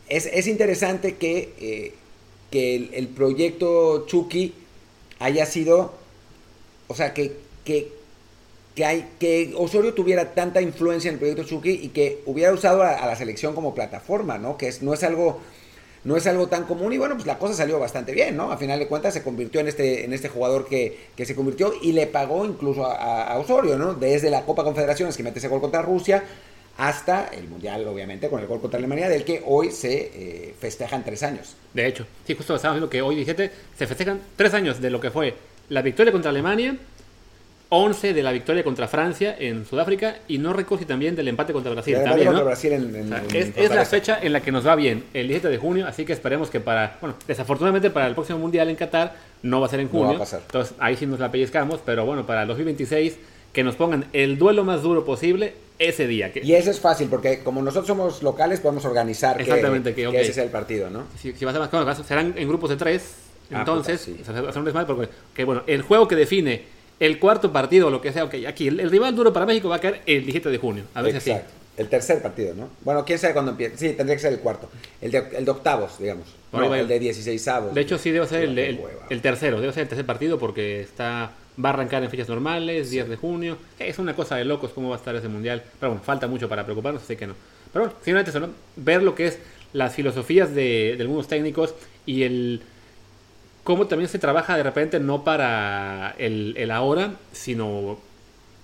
[0.09, 1.93] es, interesante que, eh,
[2.51, 4.53] que el, proyecto Chucky
[5.19, 5.93] haya sido.
[6.87, 7.98] O sea, que, que
[8.79, 12.81] que, hay, que Osorio tuviera tanta influencia en el proyecto Chucky y que hubiera usado
[12.81, 14.57] a, la selección como plataforma, ¿no?
[14.57, 15.41] Que es, no es algo
[16.05, 18.53] no es algo tan común y bueno, pues la cosa salió bastante bien, ¿no?
[18.53, 21.91] A final de cuentas se convirtió en este, en este jugador que, se convirtió y
[21.91, 23.95] le pagó incluso a, Osorio, ¿no?
[23.95, 26.23] Desde la Copa Confederaciones que mete ese gol contra Rusia
[26.77, 31.03] hasta el Mundial, obviamente, con el gol contra Alemania, del que hoy se eh, festejan
[31.03, 31.57] tres años.
[31.73, 35.01] De hecho, sí, justo estábamos viendo que hoy, dijiste, se festejan tres años de lo
[35.01, 35.35] que fue
[35.67, 36.77] la victoria contra Alemania,
[37.71, 41.71] 11 de la victoria contra Francia en Sudáfrica y no si también del empate contra
[41.71, 41.95] Brasil.
[42.03, 42.45] También, contra ¿no?
[42.45, 44.75] Brasil en, en, O sea, en es, es la fecha en la que nos va
[44.75, 48.39] bien, el 17 de junio, así que esperemos que para, bueno, desafortunadamente para el próximo
[48.39, 50.41] Mundial en Qatar no va a ser en No va a junio, pasar.
[50.45, 53.17] entonces ahí sí nos la pellizcamos, pero bueno, para el 2026
[53.53, 56.31] que nos pongan el duelo más duro posible ese día.
[56.33, 60.01] Que, Y eso es fácil, porque como nosotros somos locales, podemos organizar que- Exactamente, que,
[60.01, 60.13] que, ok.
[60.15, 61.03] ese sea el partido, ¿no?
[61.19, 63.13] si, si va a ser más claro, serán en grupos de tres,
[63.51, 64.51] Ah, entonces, puta, sí.
[64.51, 66.61] ser un desmadre porque, que bueno, el juego que define
[66.99, 69.69] el cuarto partido o lo que sea, ok, aquí el, el rival duro para México
[69.69, 71.09] va a caer el 17 de junio, a así.
[71.09, 71.51] Exacto.
[71.77, 72.67] El tercer partido, ¿no?
[72.81, 73.77] Bueno, quién sabe cuándo empieza.
[73.77, 74.69] Sí, tendría que ser el cuarto.
[74.99, 76.25] El de, el de octavos, digamos.
[76.51, 77.73] No, va el de 16 avos.
[77.73, 80.81] De hecho, sí debe ser el, el- el tercero, debe ser el tercer partido porque
[80.81, 81.31] está
[81.63, 83.57] va a arrancar en fechas normales, 10 de junio.
[83.79, 85.63] Es una cosa de locos cómo va a estar ese mundial.
[85.79, 87.35] Pero bueno, falta mucho para preocuparnos, así que no.
[87.71, 88.49] Pero bueno, simplemente eso, ¿no?
[88.75, 89.39] ver lo que es
[89.71, 92.61] las filosofías de, de algunos técnicos y el
[93.69, 97.99] cómo también se trabaja de repente no para el, el ahora, sino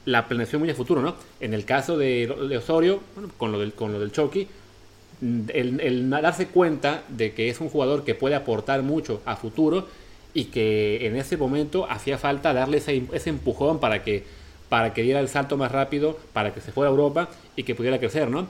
[0.06, 1.14] la planeación muy a futuro, ¿no?
[1.40, 4.48] En el caso de, de Osorio, bueno, con lo del, con lo del Chucky,
[5.22, 9.88] el, el darse cuenta de que es un jugador que puede aportar mucho a futuro
[10.34, 14.24] y que en ese momento hacía falta darle ese, ese empujón para que,
[14.70, 17.76] para que diera el salto más rápido, para que se fuera a Europa y que
[17.76, 18.48] pudiera crecer, ¿no?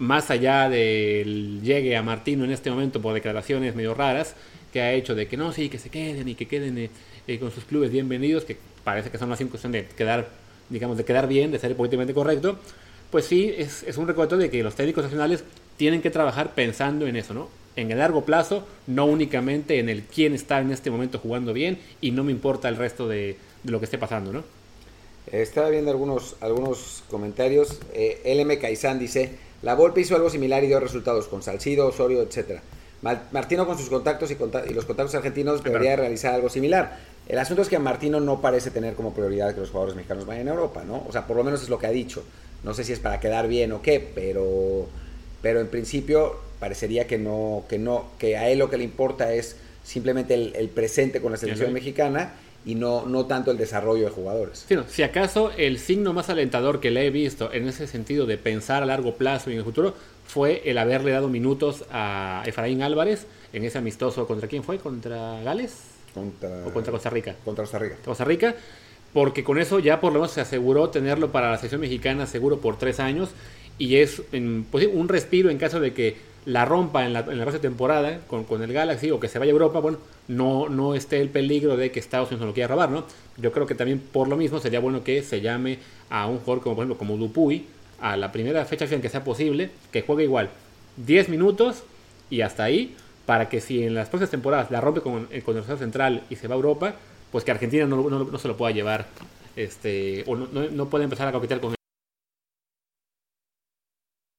[0.00, 4.34] Más allá del llegue a Martino en este momento por declaraciones medio raras
[4.76, 6.90] que ha hecho de que no, sí, que se queden y que queden eh,
[7.26, 10.28] eh, con sus clubes bienvenidos, que parece que son más en cuestión de quedar,
[10.68, 12.58] digamos, de quedar bien, de ser políticamente correcto,
[13.10, 15.44] pues sí, es, es un recuerdo de que los técnicos nacionales
[15.78, 17.48] tienen que trabajar pensando en eso, ¿no?
[17.74, 21.78] En el largo plazo, no únicamente en el quién está en este momento jugando bien
[22.02, 24.44] y no me importa el resto de, de lo que esté pasando, ¿no?
[25.32, 27.80] Eh, Estaba viendo algunos, algunos comentarios.
[27.94, 29.30] Eh, LM Caizán dice:
[29.62, 32.62] La Volpe hizo algo similar y dio resultados con Salcido, Osorio, etcétera.
[33.02, 36.98] Martino con sus contactos y, conta- y los contactos argentinos debería realizar algo similar.
[37.28, 40.48] El asunto es que Martino no parece tener como prioridad que los jugadores mexicanos vayan
[40.48, 41.04] a Europa, ¿no?
[41.08, 42.24] O sea, por lo menos es lo que ha dicho.
[42.64, 44.86] No sé si es para quedar bien o qué, pero,
[45.42, 49.32] pero en principio parecería que no, que no, que a él lo que le importa
[49.32, 51.74] es simplemente el, el presente con la selección Ajá.
[51.74, 52.32] mexicana
[52.64, 54.64] y no, no tanto el desarrollo de jugadores.
[54.66, 58.26] Sí, no, si acaso el signo más alentador que le he visto en ese sentido
[58.26, 59.94] de pensar a largo plazo y en el futuro
[60.26, 65.40] fue el haberle dado minutos a Efraín Álvarez en ese amistoso contra quién fue, contra
[65.42, 65.76] Gales
[66.14, 67.34] Contra, o contra Costa Rica.
[67.44, 67.96] contra Costa Rica.
[68.04, 68.54] Costa Rica,
[69.12, 72.58] porque con eso ya por lo menos se aseguró tenerlo para la selección mexicana seguro
[72.60, 73.30] por tres años
[73.78, 77.38] y es en- pues un respiro en caso de que la rompa en la, en
[77.38, 80.68] la próxima temporada con, con el Galaxy o que se vaya a Europa, bueno, no,
[80.68, 83.04] no esté el peligro de que Estados Unidos no lo quiera robar, ¿no?
[83.36, 86.62] Yo creo que también por lo mismo sería bueno que se llame a un jugador
[86.62, 87.66] como por ejemplo como Dupuy
[88.00, 90.50] a la primera fecha en que sea posible, que juegue igual
[90.96, 91.82] 10 minutos
[92.30, 92.94] y hasta ahí,
[93.26, 96.36] para que si en las próximas temporadas la rompe con, con el Reserva Central y
[96.36, 96.94] se va a Europa,
[97.32, 99.06] pues que Argentina no, no- no se lo pueda llevar,
[99.56, 101.76] este, o no, no, puede empezar a coquetear con él.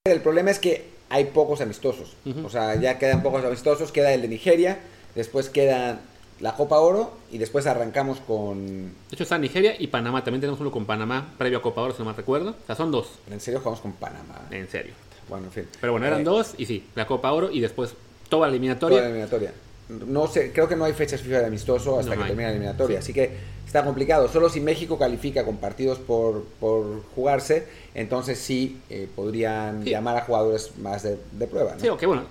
[0.05, 2.15] El problema es que hay pocos amistosos.
[2.43, 3.91] O sea, ya quedan pocos amistosos.
[3.91, 4.79] Queda el de Nigeria,
[5.15, 5.99] después queda
[6.39, 8.85] la Copa Oro y después arrancamos con...
[8.85, 11.93] De hecho está Nigeria y Panamá, también tenemos uno con Panamá, previo a Copa Oro,
[11.93, 12.51] si no mal recuerdo.
[12.51, 14.41] O sea, son dos, En serio jugamos con Panamá.
[14.51, 14.93] en serio.
[15.29, 15.67] Bueno, en fin.
[15.81, 17.97] Pero bueno, eran Eh, dos y sí, la Copa Oro y después toda
[18.29, 18.99] la toda eliminatoria.
[18.99, 19.51] la eliminatoria.
[19.89, 22.27] No sé, creo que no hay fechas FIFA de amistoso hasta No que hay.
[22.29, 22.97] termine la eliminatoria.
[23.01, 23.05] Sí.
[23.05, 23.31] Así que
[23.65, 24.27] está complicado.
[24.27, 29.89] Solo si México califica con partidos por, por jugarse, entonces sí eh, podrían Sí.
[29.91, 31.73] llamar a jugadores más de, de prueba.
[31.75, 31.79] ¿no?
[31.79, 32.23] Sí, ok, bueno.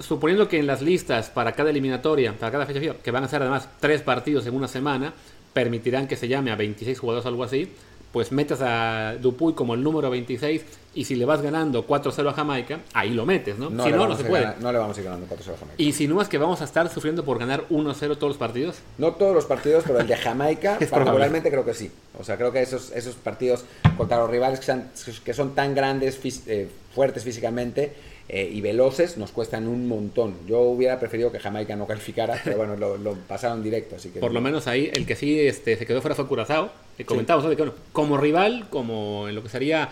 [0.00, 3.42] Suponiendo que en las listas para cada eliminatoria, para cada fecha que van a ser
[3.42, 5.12] además tres partidos en una semana,
[5.52, 7.70] permitirán que se llame a 26 jugadores o algo así,
[8.12, 10.62] pues metas a Dupuy como el número 26
[10.94, 13.70] y si le vas ganando 4-0 a Jamaica, ahí lo metes, ¿no?
[13.70, 14.42] No si le no, no vamos se a puede.
[14.44, 15.74] ganar- no le vamos a ir ganando 4-0 a Jamaica.
[15.76, 18.76] Y si no es que vamos a estar sufriendo por ganar 1-0 todos los partidos.
[18.98, 21.90] No todos los partidos, pero el de Jamaica, particularmente creo que sí.
[22.18, 23.64] O sea, creo que esos, esos partidos
[23.96, 24.90] contra los rivales que, sean-
[25.24, 27.92] que son tan grandes, eh, fuertes físicamente
[28.32, 30.34] eh, y veloces, nos cuestan un montón.
[30.46, 33.96] Yo hubiera preferido que Jamaica no calificara, pero bueno, lo, lo pasaron directo.
[33.96, 36.70] Así que Por lo menos ahí el que sí este, se quedó fuera fue Curazao.
[36.96, 37.50] Que comentamos, ¿no?
[37.50, 39.88] de que bueno, como rival, como en lo que sería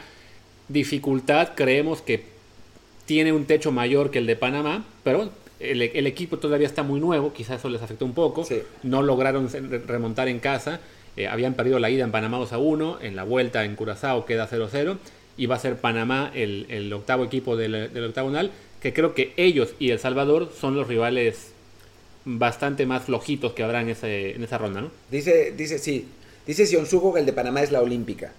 [0.69, 2.23] dificultad, creemos que
[3.07, 6.83] tiene un techo mayor que el de Panamá, pero bueno, el, el equipo todavía está
[6.83, 8.45] muy nuevo, quizás eso les afectó un poco.
[8.45, 8.63] Sí.
[8.85, 9.49] No lograron
[9.87, 10.79] remontar en casa.
[11.17, 14.25] eh, habían perdido la ida en Panamá 2 a 1, en la vuelta en Curazao
[14.27, 14.99] queda 0-0
[15.39, 18.51] y va a ser Panamá el, el octavo equipo del, del octagonal,
[18.83, 21.53] que creo que ellos y El Salvador son los rivales
[22.25, 24.91] bastante más flojitos que habrá en, ese, en esa ronda, ¿no?
[25.11, 26.07] Dice, dice, sí,
[26.47, 28.33] dice Sionsugo que el de Panamá es la Olímpica.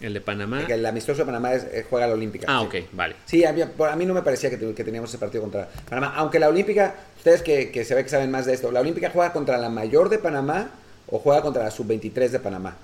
[0.00, 0.62] El de Panamá.
[0.68, 2.46] El amistoso de Panamá es- eh, juega la Olímpica.
[2.50, 2.78] Ah, sí.
[2.78, 3.14] ok, vale.
[3.24, 6.12] Sí, a mí no me parecía que, que teníamos ese partido contra Panamá.
[6.16, 9.10] Aunque la Olímpica, ustedes que, que se ve que saben más de esto, ¿la Olímpica
[9.10, 10.70] juega contra la mayor de Panamá
[11.08, 12.76] o juega contra la sub-23 de Panamá?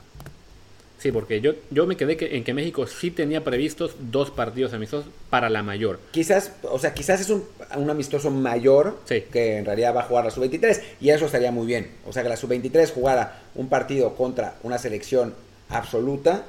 [1.03, 4.73] Sí, porque yo, yo me quedé que, en que México sí tenía previstos dos partidos
[4.73, 5.99] amistosos para la mayor.
[6.13, 7.45] Quizás, o sea, quizás es un,
[7.77, 9.25] un amistoso mayor Sí.
[9.33, 11.91] que en realidad va a jugar la sub-23 y eso estaría muy bien.
[12.07, 15.35] O sea, que la sub-23 jugara un partido contra una selección
[15.71, 16.45] absoluta.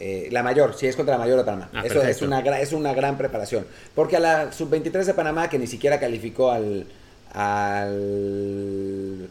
[0.00, 1.70] eh, la mayor, si es contra la mayor de Panamá.
[1.72, 3.66] Ah, eso es una, es una gran preparación.
[3.94, 6.86] Porque a la sub-23 de Panamá, que ni siquiera calificó al,
[7.32, 9.28] al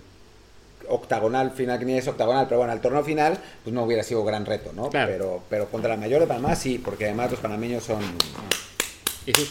[0.89, 4.23] octagonal final, que ni es octagonal, pero bueno, al torneo final, pues no hubiera sido
[4.23, 4.89] gran reto, ¿no?
[4.89, 5.11] Claro.
[5.11, 8.01] Pero, pero contra la mayor de Panamá sí, porque además los panameños son...
[9.25, 9.49] Y sí.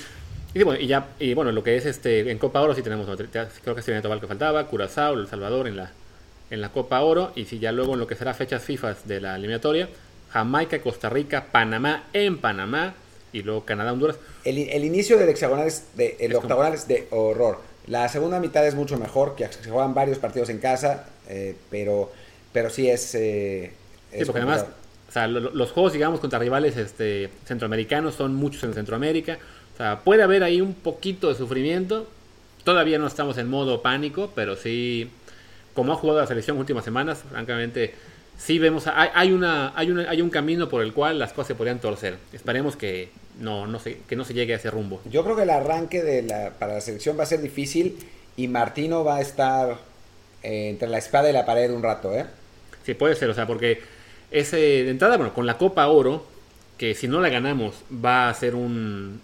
[0.54, 2.82] Y, sí, bueno, y ya, y bueno, lo que es este, en Copa Oro sí
[2.82, 5.90] tenemos, ya creo que es Trinidad y Tobago que faltaba, Curazao, El Salvador en la,
[6.50, 9.20] en la Copa Oro, y si ya luego en lo que será fechas FIFA de
[9.20, 9.88] la eliminatoria,
[10.30, 12.94] Jamaica, Costa Rica, Panamá en Panamá,
[13.32, 14.16] y luego Canadá, Honduras.
[14.44, 17.60] El, el inicio del hexagonal es de, el Es como- octagonal es de horror.
[17.86, 22.12] La segunda mitad es mucho mejor, que se juegan varios partidos en casa, eh, pero,
[22.52, 23.14] pero sí es...
[23.14, 23.72] eh,
[24.16, 24.66] Sí, es porque además,
[25.08, 29.38] o sea, lo- lo- los juegos, digamos, contra rivales este, centroamericanos son muchos en Centroamérica.
[29.74, 32.06] O sea, puede haber ahí un poquito de sufrimiento.
[32.64, 35.10] Todavía no estamos en modo pánico, pero sí,
[35.74, 37.94] como ha jugado la selección últimas semanas, francamente,
[38.38, 41.48] sí vemos, hay, hay, una, hay, una, hay un camino por el cual las cosas
[41.48, 42.18] se podrían torcer.
[42.32, 45.02] Esperemos que no, no se, que no se llegue a ese rumbo.
[45.04, 47.98] Yo creo que el arranque de la, para la selección va a ser difícil
[48.36, 49.85] y Martino va a estar
[50.46, 52.24] eh, entre la espada y la pared un rato, ¿eh?
[52.84, 53.80] Sí, puede ser, o sea, porque
[54.30, 56.24] ese, de entrada, bueno, con la Copa Oro,
[56.78, 59.20] que si no la ganamos va a ser un,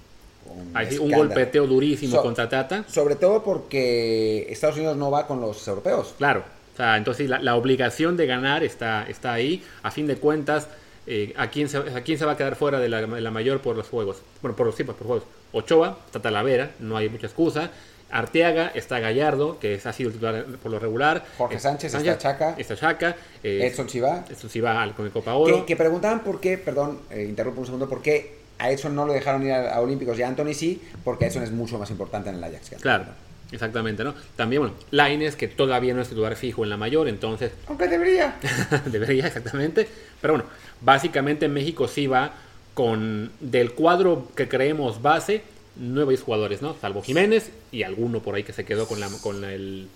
[0.47, 2.85] Un un golpeteo durísimo So- contra Tata.
[2.89, 6.15] Sobre todo porque Estados Unidos no va con los europeos.
[6.19, 9.63] Claro, o sea, entonces la, la obligación de ganar está, está ahí.
[9.83, 10.67] A fin de cuentas,
[11.07, 13.31] eh, ¿a, quién se, ¿a quién se va a quedar fuera de la, de la
[13.31, 14.23] mayor por los juegos?
[14.41, 15.25] Bueno, por los sí, por juegos.
[15.53, 17.71] Ochoa, está Talavera, no hay mucha excusa.
[18.13, 21.25] Arteaga, está Gallardo, que es- ha sido titular por lo regular.
[21.39, 22.55] Jorge Eh, Sánchez, está Chaca.
[22.59, 23.17] Está Chaca.
[23.43, 24.25] eh, Edson Chiva.
[24.31, 25.57] Edson al- con el Copa Oro.
[25.61, 29.07] Que, que preguntaban por qué, perdón, eh, interrumpo un segundo, por qué a Edson no
[29.07, 31.91] lo dejaron ir a, a Olímpicos y a Anthony sí, porque Edson es mucho más
[31.91, 32.71] importante en el Ajax.
[32.71, 33.07] que Claro,
[33.51, 34.15] exactamente, ¿no?
[34.37, 38.37] También, bueno, Laines, que todavía no es titular fijo en la mayor, entonces Aunque debería.
[38.87, 39.89] Debería, exactamente.
[40.21, 40.49] Pero bueno,
[40.81, 42.33] básicamente México sí va
[42.75, 45.43] con del cuadro que creemos base,
[45.77, 46.75] nueve jugadores, ¿no?
[46.81, 49.89] Salvo Jiménez y alguno por ahí que se quedó con la con el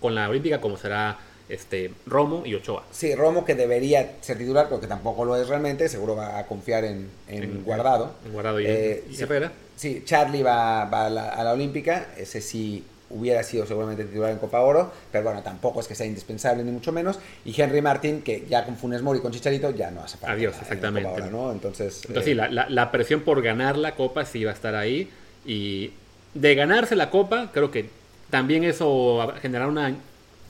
[0.00, 2.84] con la Olímpica, como será este Romo y Ochoa.
[2.90, 6.46] Sí, Romo que debería ser titular, pero que tampoco lo es realmente, seguro va a
[6.46, 8.14] confiar en, en En- Guardado.
[8.26, 9.52] en Guardado y- Eh, y Herrera.
[9.76, 14.30] Sí, Charlie va, va a, la, a la Olímpica, ese sí hubiera sido seguramente titular
[14.32, 17.18] en Copa Oro, pero bueno, tampoco es que sea indispensable ni mucho menos.
[17.44, 20.32] Y Henry Martín, que ya con Funes Mori y con Chicharito ya no hace falta.
[20.32, 21.08] Adiós, en exactamente.
[21.08, 21.52] Copa Oro, ¿no?
[21.52, 24.54] Entonces, Entonces eh, sí, la, la- la presión por ganar la copa sí va a
[24.54, 25.08] estar ahí.
[25.44, 25.92] Y
[26.34, 27.88] de ganarse la copa, creo que
[28.30, 29.94] también eso va a generar una,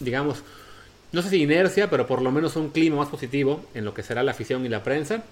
[0.01, 0.42] digamos,
[1.12, 4.03] no sé si inercia, pero por lo menos un clima más positivo en lo que
[4.03, 5.23] será la afición y la prensa.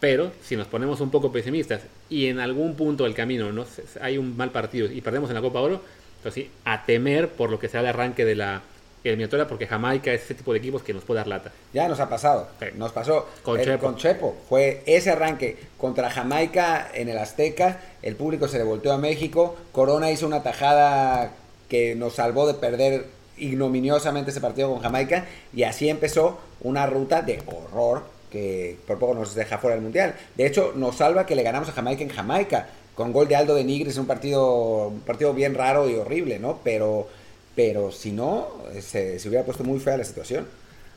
[0.00, 3.64] Pero si nos ponemos un poco pesimistas y en algún punto del camino ¿no?
[4.00, 5.82] Hay un mal partido y perdemos en la Copa Oro,
[6.18, 8.62] entonces sí, a temer por lo que será el arranque de la
[9.04, 11.52] eliminatoria, porque Jamaica es ese tipo de equipos que nos puede dar lata.
[11.72, 12.48] Ya nos ha pasado.
[12.60, 12.66] Sí.
[12.76, 13.86] Nos pasó Con eh, Chepo.
[13.86, 14.36] con Chepo.
[14.48, 17.80] Fue ese arranque contra Jamaica en el Azteca.
[18.02, 19.56] El público se le volteó a México.
[19.72, 21.32] Corona hizo una tajada
[21.68, 25.26] que nos salvó de perder ignominiosamente ese partido con Jamaica.
[25.54, 30.14] Y así empezó una ruta de horror que por poco nos deja fuera del Mundial.
[30.36, 32.68] De hecho, nos salva que le ganamos a Jamaica en Jamaica.
[32.98, 36.58] Con gol de Aldo de Nigris, un partido, un partido bien raro y horrible, ¿no?
[36.64, 37.06] Pero,
[37.54, 38.48] pero si no,
[38.80, 40.48] se, se hubiera puesto muy fea la situación.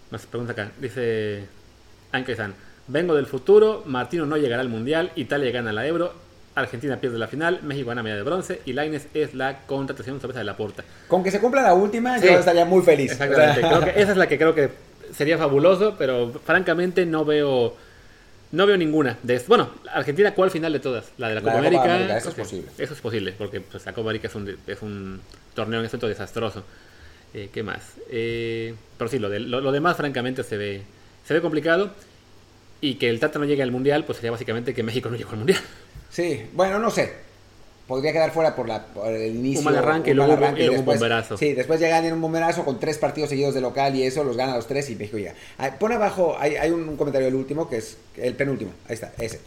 [0.10, 1.44] Nos pregunta acá, dice
[2.12, 2.56] Anke San,
[2.88, 6.12] vengo del futuro, Martino no llegará al Mundial, Italia gana la Euro,
[6.56, 10.40] Argentina pierde la final, México gana medalla de bronce y Laines es la contratación sorpresa
[10.40, 10.84] de la porta.
[11.08, 12.26] Con que se cumpla la última, Sí.
[12.26, 13.12] yo estaría muy feliz.
[13.12, 14.72] Exactamente, creo que esa es la que creo que
[15.16, 17.76] sería fabuloso, pero francamente no veo
[18.52, 19.18] no veo ninguna.
[19.24, 21.12] De, bueno, Argentina, ¿cuál final de todas?
[21.18, 21.96] La de la La Copa de Copa América.
[21.96, 22.68] América, eso es Sí, posible.
[22.78, 25.22] Eso es posible, porque pues, la Copa América es un, es un
[25.54, 26.64] torneo en efecto desastroso.
[27.34, 27.94] Eh, ¿Qué más?
[28.10, 30.82] Eh, pero sí, lo, de- lo, lo demás francamente se ve,
[31.26, 31.92] se ve complicado.
[32.82, 35.32] Y que el Tata no llegue al Mundial, pues sería básicamente que México no llegó
[35.32, 35.60] al Mundial.
[36.10, 37.14] Sí, bueno, no sé.
[37.92, 39.60] Podría quedar fuera por, la, por el inicio.
[39.60, 41.38] Un mal arranque y mal luego- arranque y luego un después- bomberazo.
[41.38, 44.38] Sí, después llegan en un bomberazo con tres partidos seguidos de local y eso los
[44.38, 45.34] gana los tres y México llega.
[45.58, 48.72] Ah, Pon abajo, hay, hay un, un comentario del último que es el penúltimo.
[48.88, 49.42] Ahí está, ese.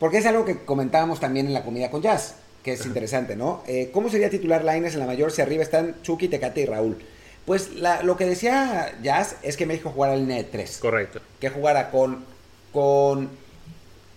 [0.00, 3.62] Porque es algo que comentábamos también en la comida con Jazz, que es interesante, ¿no?
[3.68, 6.98] Eh, ¿Cómo sería titular Laines en la mayor si arriba están Chucky, Tecate y Raúl?
[7.46, 10.78] Pues la- lo que decía Jazz es que México jugara línea de tres.
[10.78, 11.20] Correcto.
[11.38, 12.24] Que jugara con,
[12.72, 13.30] con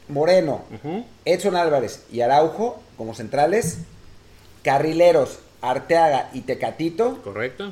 [0.09, 0.63] Moreno.
[1.25, 3.77] Edson Álvarez y Araujo como centrales,
[4.63, 7.71] carrileros Arteaga y Tecatito, Correcto.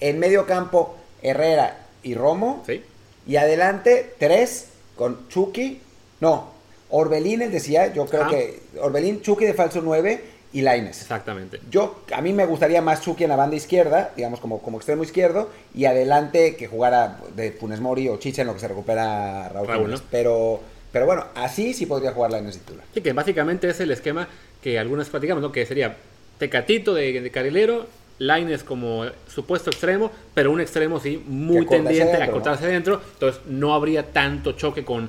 [0.00, 2.82] en medio campo Herrera y Romo, Sí.
[3.26, 5.80] y adelante tres con Chucky,
[6.20, 6.48] no,
[6.90, 8.28] Orbelín él decía, yo creo Ah.
[8.30, 11.00] que Orbelín, Chucky de falso 9 y Laines.
[11.02, 11.60] Exactamente.
[11.70, 15.04] Yo, a mí me gustaría más Chucky en la banda izquierda, digamos como, como extremo
[15.04, 19.48] izquierdo, y adelante que jugara de Funes Mori o Chicha en lo que se recupera
[19.50, 20.60] Raúl, Raúl, pero,
[20.92, 22.84] pero bueno, así sí podría jugar Laines titular.
[22.94, 24.28] Sí, que básicamente es el esquema
[24.62, 25.52] que algunas platicamos, ¿no?
[25.52, 25.96] Que sería
[26.38, 27.86] Tecatito de, de carrilero,
[28.18, 33.00] Laines como supuesto extremo, pero un extremo sí muy tendiente a cortarse adentro.
[33.14, 35.08] Entonces no habría tanto choque con,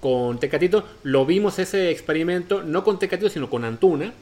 [0.00, 0.84] con Tecatito.
[1.04, 4.12] Lo vimos ese experimento, no con Tecatito, sino con Antuna,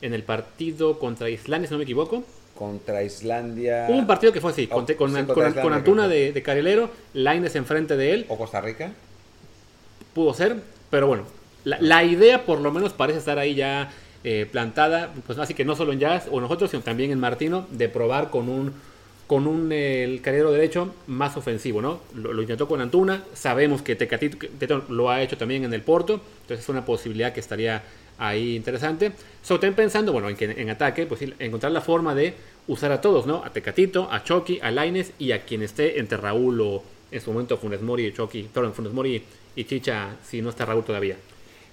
[0.00, 2.24] en el partido contra Islandia, si no me equivoco.
[2.56, 5.46] Contra Islandia Hubo un partido que fue así, con, Oh, con, sí, con- contra con
[5.52, 8.90] Islandia, Antuna de, de carrilero, Laines enfrente de él, o Costa Rica.
[10.14, 10.56] Pudo ser,
[10.90, 11.24] pero bueno,
[11.64, 13.90] la, idea por lo menos parece estar ahí ya
[14.24, 17.66] eh, plantada, pues así que no solo en Jazz o nosotros, sino también en Martino,
[17.70, 18.72] de probar con un
[19.26, 22.00] con un el carrilero derecho más ofensivo, ¿no?
[22.14, 26.60] Lo, intentó con Antuna, sabemos que Tecatito lo ha hecho también en el Porto, entonces
[26.60, 27.82] es una posibilidad que estaría
[28.16, 29.12] ahí interesante.
[29.46, 32.34] Todo pensando, bueno, en que en ataque, pues encontrar la forma de
[32.68, 33.44] usar a todos, ¿no?
[33.44, 37.30] A Tecatito, a Chucky, a Laines y a quien esté entre Raúl o en su
[37.30, 39.22] momento Funes Mori Chucky, perdón, Funes Mori
[39.58, 41.16] y Chicha, si no está Raúl todavía.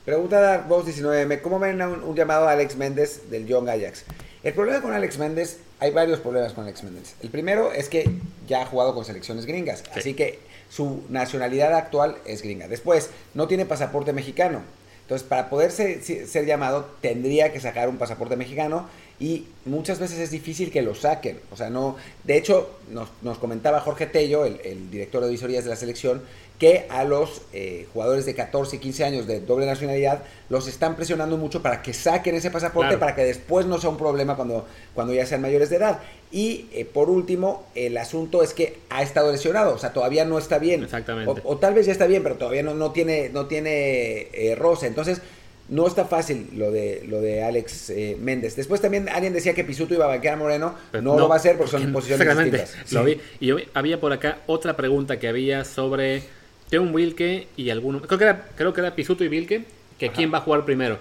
[0.06, 4.06] Pregunta Voz 19M, ¿cómo ven un, un llamado a Alex Méndez del Young Ajax?
[4.44, 7.16] El problema con Alex Méndez, hay varios problemas con Alex Méndez.
[7.22, 8.10] El primero es que
[8.48, 10.00] ya ha jugado con selecciones gringas, Sí.
[10.00, 12.68] así que su nacionalidad actual es gringa.
[12.68, 14.62] Después, no tiene pasaporte mexicano.
[15.04, 20.18] Entonces, para poder ser, ser llamado, tendría que sacar un pasaporte mexicano y muchas veces
[20.18, 21.40] es difícil que lo saquen.
[21.52, 21.96] O sea, no.
[22.24, 26.24] De hecho, nos, nos comentaba Jorge Tello, el, el director de visorías de la selección,
[26.60, 30.96] que a los eh, jugadores de 14 y 15 años de doble nacionalidad los están
[30.96, 33.00] presionando mucho para que saquen ese pasaporte Claro.
[33.00, 36.00] para que después no sea un problema cuando, cuando ya sean mayores de edad.
[36.32, 40.38] Y eh, por último, el asunto es que ha estado lesionado, o sea, todavía no
[40.38, 40.84] está bien.
[40.84, 41.42] Exactamente.
[41.44, 44.56] O, o tal vez ya está bien, pero todavía no, no tiene, no tiene eh,
[44.58, 44.88] roce.
[44.88, 45.22] Entonces,
[45.68, 48.56] no está fácil lo de, lo de Alex eh, Méndez.
[48.56, 50.76] Después también alguien decía que Pisuto iba a banquear a Moreno.
[50.92, 52.76] Pero no, lo va a hacer porque son posiciones distintas.
[52.94, 53.16] Lo Sí.
[53.16, 53.22] vi.
[53.40, 56.22] Y yo- había por acá otra pregunta que había sobre
[56.70, 58.02] Teon Wilke y alguno.
[58.02, 59.66] Creo que era, creo que era Pisuto y Wilke.
[60.00, 60.16] Que Ajá.
[60.16, 61.00] quién va a jugar primero.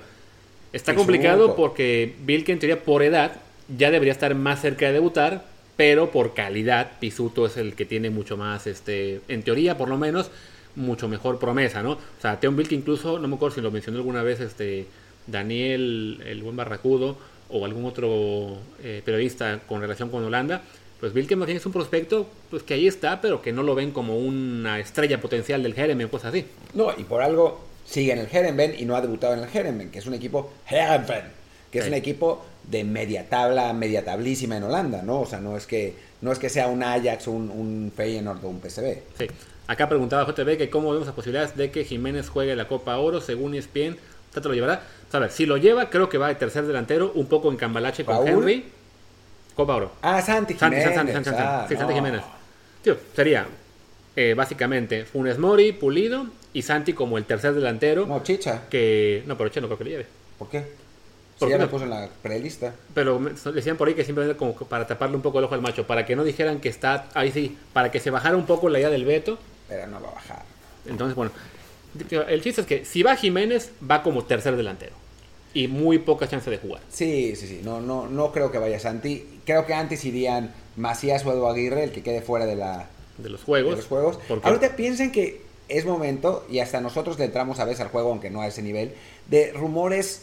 [0.72, 1.06] Está Pisuto.
[1.06, 3.32] complicado porque Wilke, en teoría, por edad,
[3.76, 5.44] ya debería estar más cerca de debutar.
[5.76, 9.98] Pero por calidad, Pisuto es el que tiene mucho más, este, en teoría, por lo
[9.98, 10.30] menos,
[10.76, 11.92] mucho mejor promesa, ¿no?
[11.92, 14.86] O sea, Teon Wilke incluso, no me acuerdo si lo mencionó alguna vez, este,
[15.26, 17.16] Daniel, el buen Barracudo,
[17.48, 20.62] o algún otro eh, periodista con relación con Holanda,
[21.00, 23.90] pues más bien es un prospecto pues que ahí está, pero que no lo ven
[23.90, 26.46] como una estrella potencial del Jeremy o cosas así.
[26.72, 29.90] No, y por algo sigue en el Herenben y no ha debutado en el Herenben,
[29.90, 31.24] que es un equipo Herenben,
[31.70, 31.90] que es Sí.
[31.90, 35.20] un equipo de media tabla, media tablísima en Holanda, ¿no?
[35.20, 38.48] O sea, no es que, no es que sea un Ajax, un, un Feyenoord o
[38.48, 38.98] un PSV.
[39.18, 39.26] Sí.
[39.66, 43.20] Acá preguntaba JB que cómo vemos las posibilidades de que Jiménez juegue la Copa Oro,
[43.20, 43.96] según ESPN,
[44.32, 44.82] ¿te lo llevará?
[45.08, 47.50] O sea, a ver, si lo lleva, creo que va de tercer delantero, un poco
[47.50, 48.26] en cambalache con.
[48.26, 48.64] Henry.
[49.54, 49.92] Copa Oro.
[50.02, 50.94] Ah, Santi Santi, Jiménez.
[50.94, 51.96] Santi, Santi, Santi, ah, sí, Santi no.
[51.98, 52.22] Jiménez.
[52.82, 53.46] Tío, sería
[54.16, 58.06] eh, básicamente Funes Mori, Pulido y Santi como el tercer delantero.
[58.06, 58.62] No, Chicha.
[58.68, 59.22] Que.
[59.26, 60.06] No, pero Che no creo que lo lleve.
[60.38, 60.60] ¿Por qué?
[61.38, 62.74] ¿Por Si qué ya lo puso en la prelista.
[62.94, 65.62] Pero me- decían por ahí que simplemente como para taparle un poco el ojo al
[65.62, 68.68] macho, para que no dijeran que está ahí sí, para que se bajara un poco
[68.68, 69.38] la idea del veto.
[69.68, 70.42] Pero no va a bajar.
[70.86, 71.32] Entonces, bueno,
[72.28, 74.92] el chiste es que si va Jiménez, va como tercer delantero.
[75.54, 76.82] Y muy poca chance de jugar.
[76.90, 77.60] Sí, sí, sí.
[77.64, 79.40] No, no, no creo que vaya Santi.
[79.46, 82.88] Creo que antes irían Macías o Edu Aguirre, el que quede fuera de la,
[83.18, 83.70] De los juegos.
[83.70, 84.18] de los juegos.
[84.42, 88.28] Ahorita piensen que es momento, y hasta nosotros le entramos a veces al juego, aunque
[88.30, 88.92] no a ese nivel,
[89.30, 90.22] de rumores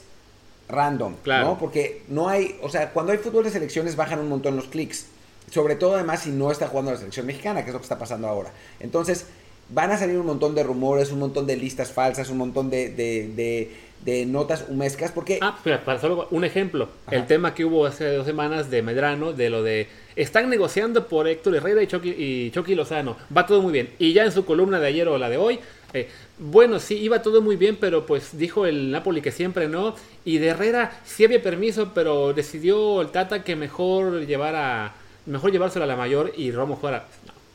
[0.69, 1.45] random, Claro.
[1.47, 1.57] ¿no?
[1.57, 5.05] Porque no hay, o sea, cuando hay fútbol de selecciones bajan un montón los clics.
[5.49, 7.97] Sobre todo además si no está jugando la selección mexicana, que es lo que está
[7.97, 8.51] pasando ahora.
[8.79, 9.25] Entonces,
[9.69, 12.89] van a salir un montón de rumores, un montón de listas falsas, un montón de,
[12.89, 13.71] de, de-
[14.05, 15.39] de notas humescas, porque...
[15.41, 17.15] Ah, pero para solo un ejemplo, Ajá.
[17.15, 21.27] el tema que hubo hace dos semanas de Medrano, de lo de están negociando por
[21.27, 23.89] Héctor Herrera y Chucky, y Chucky Lozano, va todo muy bien.
[23.99, 25.59] Y ya en su columna de ayer o la de hoy,
[25.93, 29.95] eh, bueno, sí, iba todo muy bien, pero pues dijo el Napoli que siempre no.
[30.25, 34.93] Y de Herrera sí había permiso, pero decidió el Tata que mejor llevara,
[35.25, 37.07] mejor llevárselo a la mayor y Romo fuera.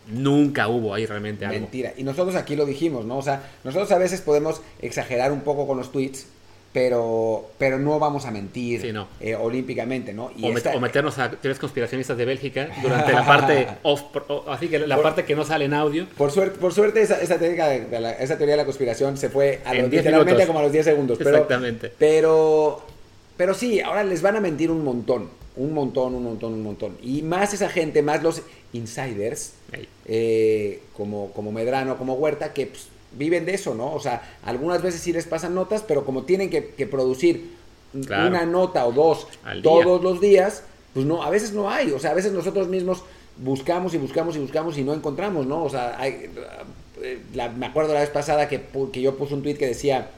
[0.09, 1.59] Nunca hubo ahí realmente algo.
[1.59, 1.93] Mentira.
[1.97, 3.19] Y nosotros aquí lo dijimos, ¿no?
[3.19, 6.29] O sea, nosotros a veces podemos exagerar un poco con los tweets,
[6.77, 9.09] pero, pero no vamos a mentir Sí, no.
[9.19, 10.31] eh, olímpicamente, ¿no?
[10.37, 14.03] Y O, met- esta- o meternos a teorías conspiracionistas de Bélgica durante la parte off,
[14.29, 16.07] o- así que la Por- parte que no sale en audio.
[16.19, 19.31] Por suerte, por suerte esa, esa teoría de, la, esa teoría de la conspiración se
[19.31, 20.47] fue a los, 10 literalmente minutos.
[20.49, 21.17] como a los 10 segundos.
[21.17, 21.93] Pero, Exactamente.
[21.99, 22.83] Pero,
[23.39, 25.31] pero sí, ahora les van a mentir un montón.
[25.57, 26.99] Un montón, un montón, un montón.
[27.03, 28.43] Y más esa gente, más los
[28.75, 29.55] insiders,
[30.05, 33.93] eh, como, como Medrano, como Huerta, que pues, viven de eso, ¿no?
[33.93, 37.57] O sea, algunas veces sí les pasan notas, pero como tienen que, producir
[37.95, 39.27] una nota o dos
[39.63, 41.93] todos los días, pues no, a veces no hay.
[41.93, 43.03] O sea, a veces nosotros mismos
[43.39, 45.65] buscamos y buscamos y buscamos y no encontramos, ¿no?
[45.65, 46.31] O sea, hay,
[47.03, 47.19] eh,
[47.57, 50.09] me acuerdo la vez pasada que, que yo puse un tweet que decía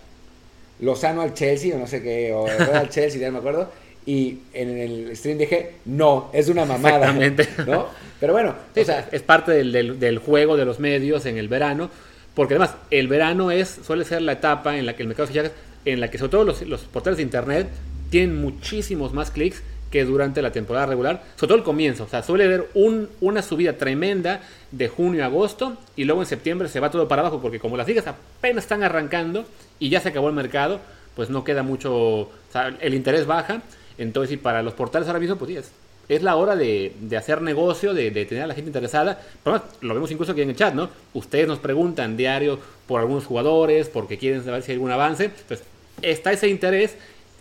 [0.80, 3.70] Lozano al Chelsea, o no sé qué, o al Chelsea, ya no me acuerdo.
[4.06, 7.10] Y en el stream dije, no, es una mamada.
[7.10, 7.48] Exactamente.
[7.66, 7.86] ¿no?
[8.18, 11.90] Pero bueno, o sea, es parte del, del, juego de los medios en el verano.
[12.38, 15.32] Porque además, el verano es suele ser la etapa en la que el mercado de
[15.32, 15.52] fichajes,
[15.84, 17.68] en la que sobre todo los, los portales de internet
[18.10, 19.60] tienen muchísimos más clics
[19.90, 22.04] que durante la temporada regular, sobre todo el comienzo.
[22.04, 26.28] O sea, suele haber un, una subida tremenda de junio a agosto y luego en
[26.28, 29.44] septiembre se va todo para abajo porque como las ligas apenas están arrancando
[29.80, 30.78] y ya se acabó el mercado,
[31.16, 33.62] pues no queda mucho, o sea, el interés baja.
[33.98, 35.72] Entonces, y para los portales ahora mismo, pues es,
[36.08, 39.20] es la hora de, de hacer negocio, de, de, tener a la gente interesada.
[39.44, 40.88] Pero lo vemos incluso aquí en el chat, ¿no?
[41.14, 45.30] Ustedes nos preguntan diario por algunos jugadores, porque quieren saber si hay algún avance.
[45.46, 45.62] Pues
[46.02, 46.96] está ese interés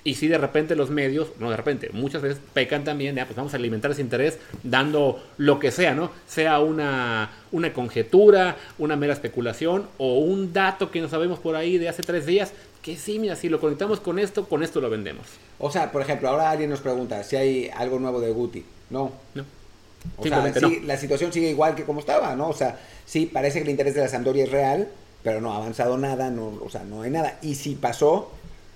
[0.07, 3.35] y si de repente los medios, no de repente, muchas veces pecan también, ya, pues
[3.35, 6.11] vamos a alimentar ese interés dando lo que sea, ¿no?
[6.25, 11.77] Sea una, una conjetura, una mera especulación o un dato que no sabemos por ahí
[11.77, 12.53] de hace tres días,
[12.87, 15.27] que sí, mira, si lo conectamos con esto, con esto lo vendemos.
[15.59, 18.63] O sea, por ejemplo, ahora alguien nos pregunta si hay algo nuevo de Guti.
[18.89, 19.11] No.
[19.35, 19.43] No.
[20.15, 22.47] O sea, sí, la situación sigue igual que como estaba, ¿no?
[22.47, 24.87] O sea, sí, parece que el interés de la Sampdoria es real,
[25.21, 27.37] pero no ha avanzado nada, no, o sea, no hay nada.
[27.41, 28.31] Y si pasó,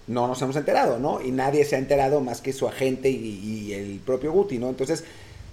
[0.08, 1.22] no nos hemos enterado, ¿no?
[1.22, 4.68] Y nadie se ha enterado más que su agente y, el propio Guti, ¿no?
[4.68, 5.06] Entonces,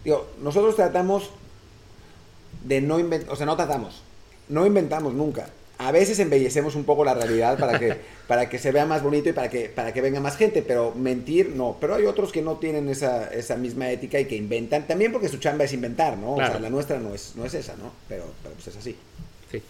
[0.03, 1.31] digo, nosotros tratamos
[2.65, 4.03] de no inventar, o sea, no tratamos,
[4.49, 5.49] no inventamos nunca.
[5.79, 9.29] A veces embellecemos un poco la realidad para que, para que se vea más bonito
[9.29, 11.77] y para que, para que venga más gente, pero mentir no.
[11.81, 15.29] Pero hay otros que no tienen esa, esa misma ética y que inventan, también porque
[15.29, 16.35] su chamba es inventar, ¿no?
[16.35, 17.93] O sea, la nuestra no es, no es esa, ¿no?
[18.09, 18.97] Pero, pero pues es así.
[19.51, 19.63] Sí.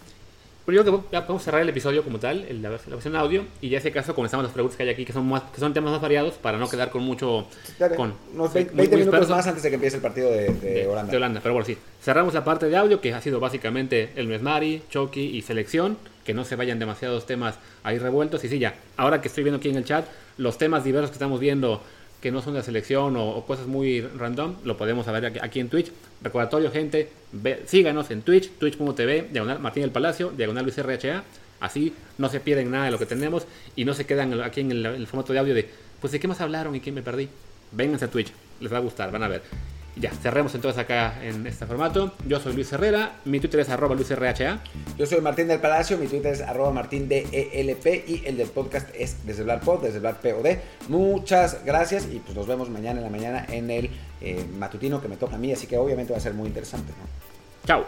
[0.69, 3.69] Pero yo creo que ya podemos cerrar el episodio como tal, la, versión audio, y
[3.69, 5.73] ya en ese caso comenzamos las preguntas que hay aquí, que son, más, que son
[5.73, 7.47] temas más variados, para no quedar con mucho...
[7.97, 11.09] con, unos 20, minutos más antes de que empiece el partido de, Holanda.
[11.09, 11.75] De Holanda, pero bueno, sí.
[12.03, 16.35] Cerramos la parte de audio, que ha sido básicamente el Mesmari, Chucky y selección, que
[16.35, 18.43] no se vayan demasiados temas ahí revueltos.
[18.43, 20.05] Y sí, ya, ahora que estoy viendo aquí en el chat,
[20.37, 21.81] los temas diversos que estamos viendo
[22.21, 25.91] que no son de selección o, cosas muy random, lo podemos ver aquí, en Twitch.
[26.21, 27.09] Recordatorio, gente,
[27.65, 31.23] síganos en Twitch, twitch.tv, diagonal Martín del Palacio, diagonal Luis RHA.
[31.61, 33.45] Así no se pierden nada de lo que tenemos
[33.75, 36.39] y no se quedan aquí en el, formato de audio de, pues de qué más
[36.41, 37.29] hablaron y quién me perdí.
[37.71, 39.43] Vénganse a Twitch, les va a gustar, van a ver.
[39.95, 42.13] Ya, cerremos entonces acá en este formato.
[42.25, 44.59] Yo soy Luis Herrera, mi Twitter es arroba LuisRHA.
[44.97, 48.87] Yo soy Martín del Palacio, mi Twitter es arroba Martín DELP y el del podcast
[48.95, 50.57] es desde Black Pod, desde Black POD.
[50.87, 53.89] Muchas gracias y pues nos vemos mañana en la mañana en el
[54.21, 56.93] eh, matutino que me toca a mí, así que obviamente va a ser muy interesante.
[57.65, 57.85] Chao.